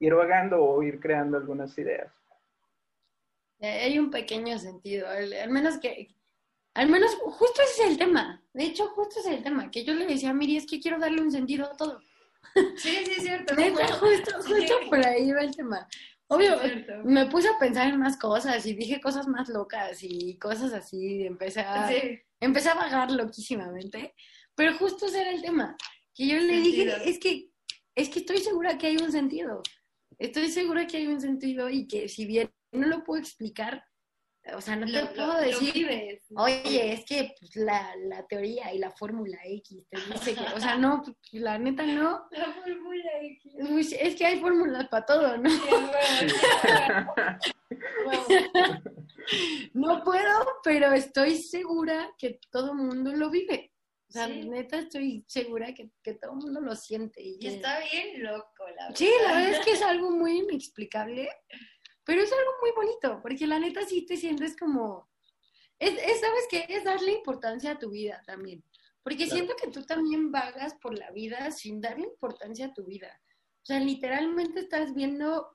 [0.00, 2.12] ir vagando o ir creando algunas ideas.
[3.60, 6.08] Hay un pequeño sentido, al menos que,
[6.74, 8.40] al menos, justo ese es el tema.
[8.52, 9.70] De hecho, justo ese es el tema.
[9.70, 12.00] Que yo le decía a Miri, es que quiero darle un sentido a todo.
[12.76, 13.54] Sí, sí, es cierto.
[14.00, 15.88] justo, justo por ahí va el tema.
[16.30, 16.58] Obvio,
[17.04, 21.24] me puse a pensar en más cosas y dije cosas más locas y cosas así.
[21.24, 21.90] Empecé a,
[22.38, 24.14] empecé a vagar loquísimamente.
[24.54, 25.76] Pero justo ese era el tema.
[26.14, 27.50] Que yo le dije, es que,
[27.94, 29.62] es que estoy segura que hay un sentido.
[30.18, 33.84] Estoy segura que hay un sentido y que si bien no lo puedo explicar,
[34.54, 38.90] o sea, no te puedo decir, oye, es que pues, la, la, teoría y la
[38.90, 42.26] fórmula X te dice que, o sea, no, pues, la neta no.
[42.30, 43.92] La fórmula X.
[43.98, 45.50] es que hay fórmulas para todo, ¿no?
[49.74, 53.72] no puedo, pero estoy segura que todo el mundo lo vive.
[54.08, 57.20] O sea, neta estoy segura que, que, todo el mundo lo siente.
[57.22, 58.96] Y, está bien loco, la verdad.
[58.96, 61.28] Sí, la verdad es que es algo muy inexplicable.
[62.08, 65.10] Pero es algo muy bonito, porque la neta sí te sientes como...
[65.78, 66.64] Es, ¿Sabes qué?
[66.66, 68.64] Es darle importancia a tu vida también.
[69.02, 73.20] Porque siento que tú también vagas por la vida sin darle importancia a tu vida.
[73.60, 75.54] O sea, literalmente estás viendo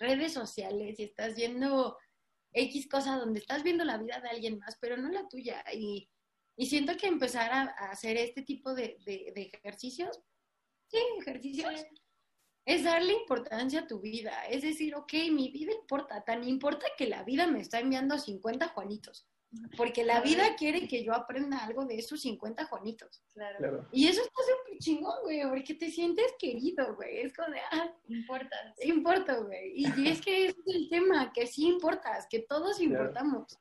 [0.00, 1.96] redes sociales y estás viendo
[2.52, 5.64] X cosa donde estás viendo la vida de alguien más, pero no la tuya.
[5.72, 6.10] Y,
[6.56, 7.62] y siento que empezar a,
[7.92, 10.18] hacer este tipo de, de, ejercicios,
[10.88, 11.86] sí, ejercicios,
[12.64, 14.46] es darle importancia a tu vida.
[14.48, 18.68] Es decir, ok, mi vida importa, tan importa que la vida me está enviando 50
[18.68, 19.26] Juanitos.
[19.76, 23.20] Porque la vida quiere que yo aprenda algo de esos 50 Juanitos.
[23.34, 23.84] Claro.
[23.90, 27.22] Y eso está súper chingón, güey, porque te sientes querido, güey.
[27.22, 28.84] Es como de, ah, importas.
[28.84, 29.72] Importa, güey.
[29.74, 33.58] Y, es que ese es el tema, que sí importas, que todos importamos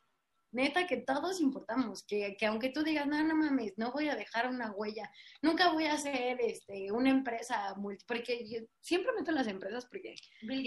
[0.52, 4.16] neta que todos importamos, que, que, aunque tú digas, no, no mames, no voy a
[4.16, 9.32] dejar una huella, nunca voy a hacer este, una empresa multi, porque yo siempre meto
[9.32, 10.16] las empresas porque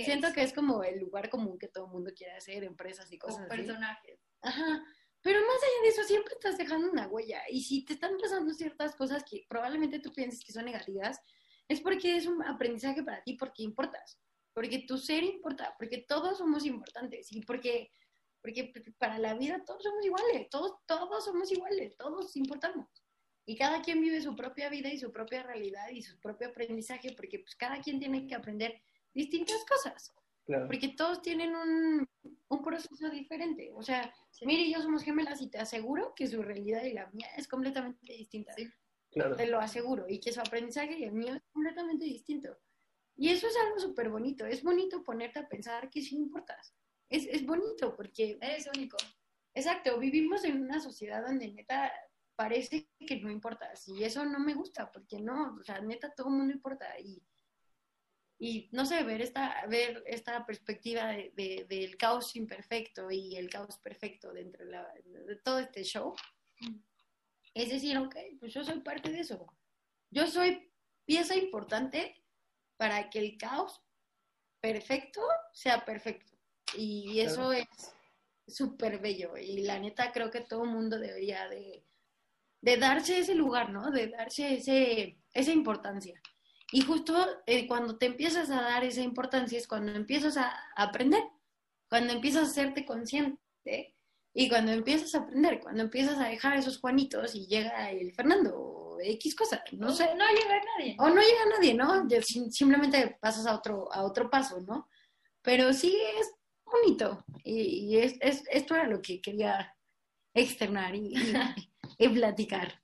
[0.05, 3.19] siento que es como el lugar común que todo el mundo quiere hacer, empresas y
[3.19, 3.57] cosas así.
[3.57, 4.21] personajes.
[4.43, 4.85] Ajá.
[5.23, 7.43] Pero más allá de eso, siempre estás dejando una huella.
[7.49, 11.21] Y si te están pasando ciertas cosas que probablemente tú pienses que son negativas,
[11.69, 14.21] es porque es un aprendizaje para ti, porque importas.
[14.53, 17.91] Porque tu ser importa, porque todos somos importantes y porque
[18.43, 22.89] porque para la vida todos somos iguales, todos, todos somos iguales, todos importamos.
[23.47, 27.13] Y cada quien vive su propia vida y su propia realidad y su propio aprendizaje,
[27.17, 28.83] porque pues cada quien tiene que aprender
[29.15, 30.13] distintas cosas.
[30.45, 32.09] Porque todos tienen un,
[32.49, 33.71] un, proceso diferente.
[33.75, 34.13] O sea,
[34.43, 38.13] mire, yo somos gemelas y te aseguro que su realidad y la mía es completamente
[38.13, 38.53] distinta.
[38.57, 40.05] Te lo aseguro.
[40.09, 42.59] Y que su aprendizaje y el mío es completamente distinto.
[43.17, 44.45] Y eso es algo súper bonito.
[44.45, 46.75] Es bonito ponerte a pensar que sí importas
[47.13, 48.39] es, es bonito porque...
[48.41, 48.97] es único.
[49.55, 51.93] Exacto, vivimos en una sociedad donde neta
[52.35, 53.73] parece que no importa.
[53.87, 56.99] Y eso no me gusta, porque no, o sea, neta todo el mundo importa.
[56.99, 57.23] Y,
[58.39, 63.79] y no sé, ver esta, ver esta perspectiva de, del caos imperfecto y el caos
[63.79, 66.15] perfecto dentro de, de todo este show,
[67.55, 69.47] es decir, ok, pues yo soy parte de eso.
[70.11, 70.73] Yo soy
[71.05, 72.25] pieza importante
[72.77, 73.83] para que el caos
[74.61, 75.21] perfecto
[75.53, 76.32] sea perfecto.
[76.77, 77.67] Y eso es
[78.47, 79.37] súper bello.
[79.37, 81.85] Y la neta creo que todo el mundo debería de,
[82.79, 83.91] darse ese lugar, ¿no?
[83.91, 86.21] De darse ese, esa importancia.
[86.73, 87.15] Y justo
[87.47, 91.23] eh, cuando te empiezas a dar esa importancia es cuando empiezas a aprender,
[91.89, 93.95] cuando empiezas a hacerte consciente
[94.33, 98.97] y cuando empiezas a aprender, cuando empiezas a dejar esos Juanitos y llega el Fernando,
[99.03, 100.07] X cosa, no sé.
[100.15, 100.97] no llega nadie.
[100.99, 102.09] O no llega nadie, ¿no?
[102.23, 104.89] Simplemente pasas a otro, a otro paso, ¿no?
[105.43, 106.33] Pero sí es
[106.73, 107.25] bonito.
[107.45, 107.61] Y,
[107.95, 109.75] y es, es- esto era lo que quería
[110.35, 111.35] externar y, y-
[111.99, 112.81] y platicar.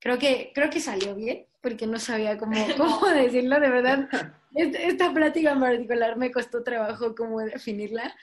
[0.00, 4.08] Creo que, creo que salió bien, porque no sabía cómo, cómo decirlo, de verdad.
[4.54, 8.14] Esta plática en particular me costó trabajo cómo definirla,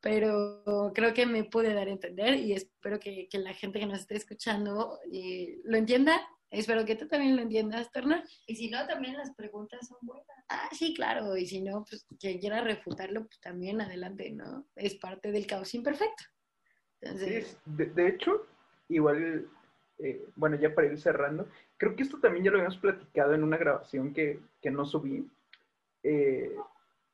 [0.00, 3.86] pero creo que me pude dar a entender y espero que, que la gente que
[3.86, 6.20] nos esté escuchando eh, lo entienda.
[6.54, 8.24] Espero que tú también lo entiendas, Torna.
[8.46, 10.26] Y si no, también las preguntas son buenas.
[10.48, 14.64] Ah, sí, claro, y si no, pues quien quiera refutarlo, pues también adelante, ¿no?
[14.76, 16.22] Es parte del caos imperfecto.
[16.24, 18.46] Sí, Entonces, es- de, de hecho,
[18.88, 19.48] igual,
[19.98, 23.42] eh, bueno, ya para ir cerrando, creo que esto también ya lo habíamos platicado en
[23.42, 25.28] una grabación que, que no subí,
[26.04, 26.54] eh,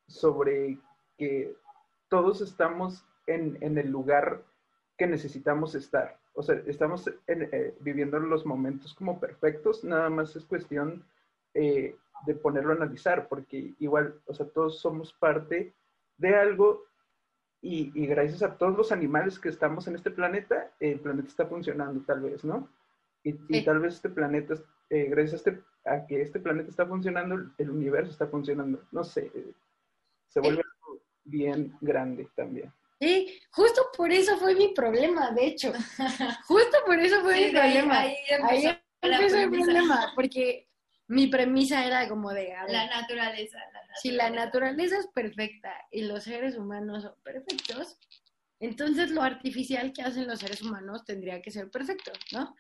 [0.07, 0.79] sobre
[1.17, 1.57] que
[2.09, 4.45] todos estamos en, en el lugar
[4.99, 6.20] que necesitamos estar.
[6.35, 11.05] O sea, estamos en- eh, viviendo los momentos como perfectos, nada más es cuestión
[11.55, 15.75] eh, de ponerlo a analizar, porque igual, o sea, todos somos parte
[16.19, 16.85] de algo
[17.63, 21.47] y, y gracias a todos los animales que estamos en este planeta, el planeta está
[21.47, 22.69] funcionando tal vez, ¿no?
[23.23, 23.65] Y, y Sí.
[23.65, 24.55] tal vez este planeta,
[24.89, 28.83] eh, gracias a, este, a que este planeta está funcionando, el universo está funcionando.
[28.93, 29.53] No sé, eh,
[30.29, 32.73] se vuelve algo bien grande también.
[33.01, 35.73] sí, justo por eso fue mi problema, de hecho.
[36.47, 38.01] Justo por eso fue mi Sí, problema.
[38.01, 38.67] ahí Ahí
[39.01, 40.69] empezó el problema, porque
[41.09, 43.59] mi premisa era como de, ver, La naturaleza.
[43.73, 44.45] la si la naturaleza.
[44.47, 47.99] naturaleza es perfecta y los seres humanos son perfectos,
[48.61, 52.55] entonces lo artificial que hacen los seres humanos tendría que ser perfecto, ¿no?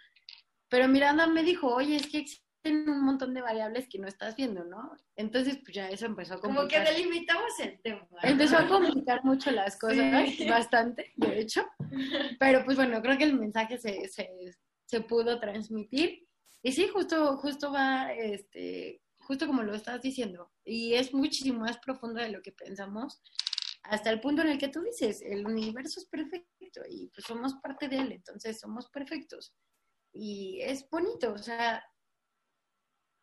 [0.68, 2.24] Pero Miranda me dijo, oye, es que
[2.62, 4.92] existen un montón de variables que no estás viendo, ¿no?
[5.16, 6.94] Entonces, pues ya eso empezó a Como que complicar.
[6.94, 8.06] delimitamos el tema.
[8.22, 10.48] Empezó a complicar mucho las cosas, Sí.
[10.48, 11.64] bastante, de hecho.
[12.40, 14.28] Pero pues bueno, creo que el mensaje se, se,
[14.86, 16.26] se pudo transmitir.
[16.62, 20.52] Y sí, justo, justo va, este, justo como lo estás diciendo.
[20.64, 23.22] Y es muchísimo más profundo de lo que pensamos,
[23.84, 27.54] hasta el punto en el que tú dices, el universo es perfecto y pues somos
[27.62, 29.54] parte de él, entonces somos perfectos.
[30.12, 31.82] Y es bonito, o sea,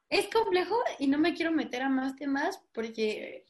[0.10, 3.45] es complejo y no me quiero meter a más temas porque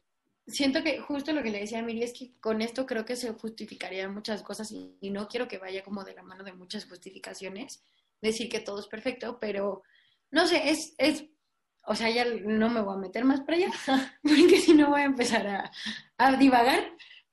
[0.47, 3.16] siento que justo lo que le decía a Miri es que con esto creo que
[3.16, 6.86] se justificarían muchas cosas y, no quiero que vaya como de la mano de muchas
[6.86, 7.84] justificaciones,
[8.22, 9.84] decir que todo es perfecto, pero
[10.32, 11.26] no sé, es, es
[11.86, 13.72] o sea, ya no me voy a meter más para allá,
[14.24, 15.72] porque si no voy a empezar a,
[16.18, 16.84] a divagar,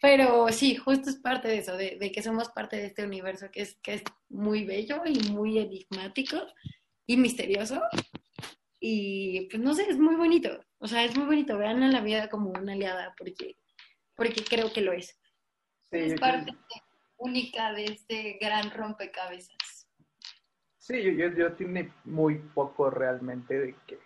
[0.00, 3.50] pero sí, justo es parte de eso, de, de que somos parte de este universo
[3.50, 6.36] que es, que es muy bello y muy enigmático
[7.06, 7.80] y misterioso.
[8.86, 10.62] Y pues no sé, es muy bonito.
[10.76, 11.56] O sea, es muy bonito.
[11.56, 13.56] Vean a la vida como una aliada porque,
[14.14, 15.18] porque creo que lo es.
[15.90, 16.52] Sí, es parte
[17.16, 19.88] única de este gran rompecabezas.
[20.76, 23.98] Sí, yo, yo, yo tiene muy poco realmente de que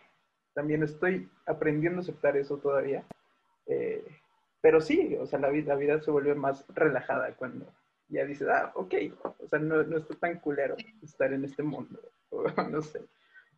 [0.54, 3.04] también estoy aprendiendo a aceptar eso todavía.
[3.66, 4.04] Eh,
[4.60, 7.66] pero sí, o sea, la vida, la vida se vuelve más relajada cuando
[8.06, 8.94] ya dices, ah, ok,
[9.40, 12.00] o sea, no, no está tan culero estar en este mundo,
[12.70, 13.00] no sé.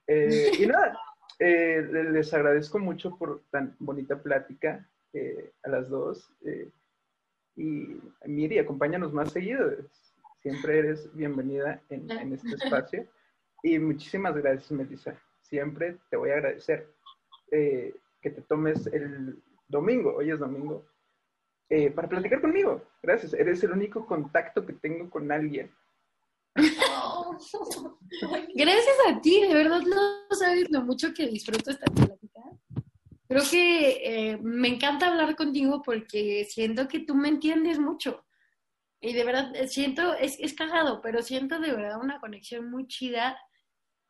[0.06, 0.98] Eh, y nada,
[1.40, 1.82] eh,
[2.12, 6.30] les agradezco mucho por tan bonita plática eh, a las dos.
[6.44, 6.70] eh,
[7.56, 9.70] y Miri, acompáñanos más seguido.
[10.40, 13.06] Siempre eres bienvenida en, en este espacio.
[13.62, 15.14] Y muchísimas gracias, Melissa.
[15.40, 16.88] Siempre te voy a agradecer
[17.50, 20.86] eh, que te tomes el domingo, hoy es domingo,
[21.68, 22.82] eh, para platicar conmigo.
[23.02, 25.70] Gracias, eres el único contacto que tengo con alguien.
[28.54, 32.40] Gracias a ti, de verdad no sabes lo mucho que disfruto esta plática.
[33.28, 38.24] Creo que eh, me encanta hablar contigo porque siento que tú me entiendes mucho.
[39.00, 42.86] Y de verdad, eh, siento, es, es cagado, pero siento de verdad una conexión muy
[42.88, 43.38] chida.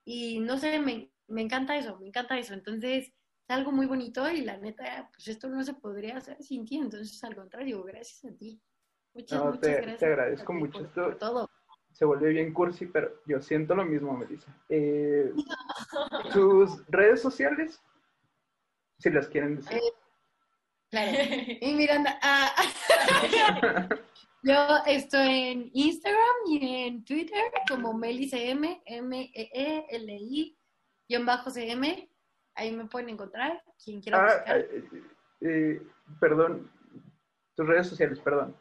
[0.05, 2.55] Y no sé, me, me encanta eso, me encanta eso.
[2.55, 3.15] Entonces, es
[3.49, 6.77] algo muy bonito y la neta, pues esto no se podría hacer sin ti.
[6.79, 8.61] Entonces, al contrario, gracias a ti.
[9.13, 10.03] Muchas, No, muchas te- te gracias.
[10.03, 11.03] agradezco mucho por- esto.
[11.05, 11.51] por todo.
[11.93, 14.55] Se vuelve bien cursi, pero yo siento lo mismo, Melissa.
[14.69, 15.33] Eh,
[16.33, 17.83] ¿Tus redes sociales?
[18.99, 19.81] Si las quieren decir.
[20.91, 21.13] Claro.
[21.61, 22.55] Y Miranda, ah,
[24.43, 24.55] yo
[24.87, 30.59] estoy en Instagram y en Twitter como MeliCM, M-E-E-L-I,
[31.09, 32.09] guion bajo CM.
[32.55, 34.59] Ahí me pueden encontrar, quien quiera Ah, buscar.
[34.59, 34.85] eh,
[35.43, 35.83] eh,
[36.19, 36.71] perdón,
[37.55, 38.57] tus redes sociales, perdón.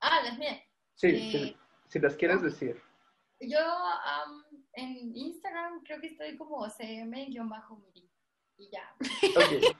[0.00, 0.60] Ah, las mías.
[0.94, 1.56] Sí, Eh,
[1.92, 2.80] si, las quieres decir.
[3.40, 3.58] Yo
[4.74, 7.38] en Instagram creo que estoy como cm-miri.
[8.58, 8.94] Y ya.
[9.36, 9.76] Ok.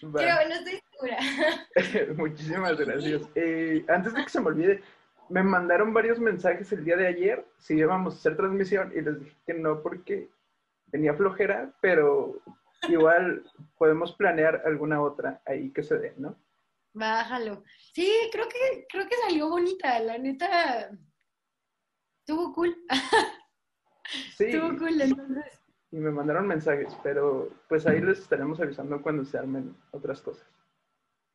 [0.16, 2.14] Creo, no estoy segura.
[2.16, 3.22] Muchísimas gracias.
[3.34, 4.82] Eh, antes de que se me olvide,
[5.28, 9.18] me mandaron varios mensajes el día de ayer si íbamos a hacer transmisión y les
[9.18, 10.28] dije que no porque
[10.90, 12.40] tenía flojera, pero
[12.88, 13.44] igual
[13.78, 16.36] podemos planear alguna otra ahí que se dé, ¿no?
[16.92, 17.64] Bájalo.
[17.94, 20.90] Sí, creo que, creo que salió bonita, la neta.
[22.32, 22.76] Estuvo cool.
[24.36, 24.44] Sí.
[24.46, 25.62] Estuvo cool, entonces.
[25.90, 30.46] Y me mandaron mensajes, pero pues ahí les estaremos avisando cuando se armen otras cosas.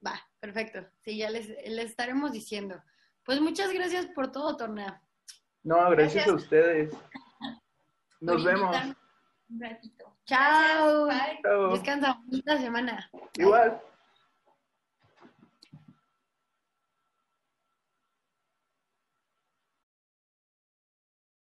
[0.05, 0.85] Va, perfecto.
[0.99, 2.79] Sí, ya les, les estaremos diciendo.
[3.23, 5.01] Pues muchas gracias por todo, Torna.
[5.63, 6.27] No, gracias, Gracias.
[6.27, 6.93] a ustedes.
[8.21, 8.75] Nos Por vemos.
[9.49, 10.15] Un ratito.
[10.25, 11.05] Chao.
[11.07, 11.39] Bye.
[11.41, 11.71] Chao.
[11.71, 13.09] Descansa, bonita semana.
[13.37, 13.81] Igual.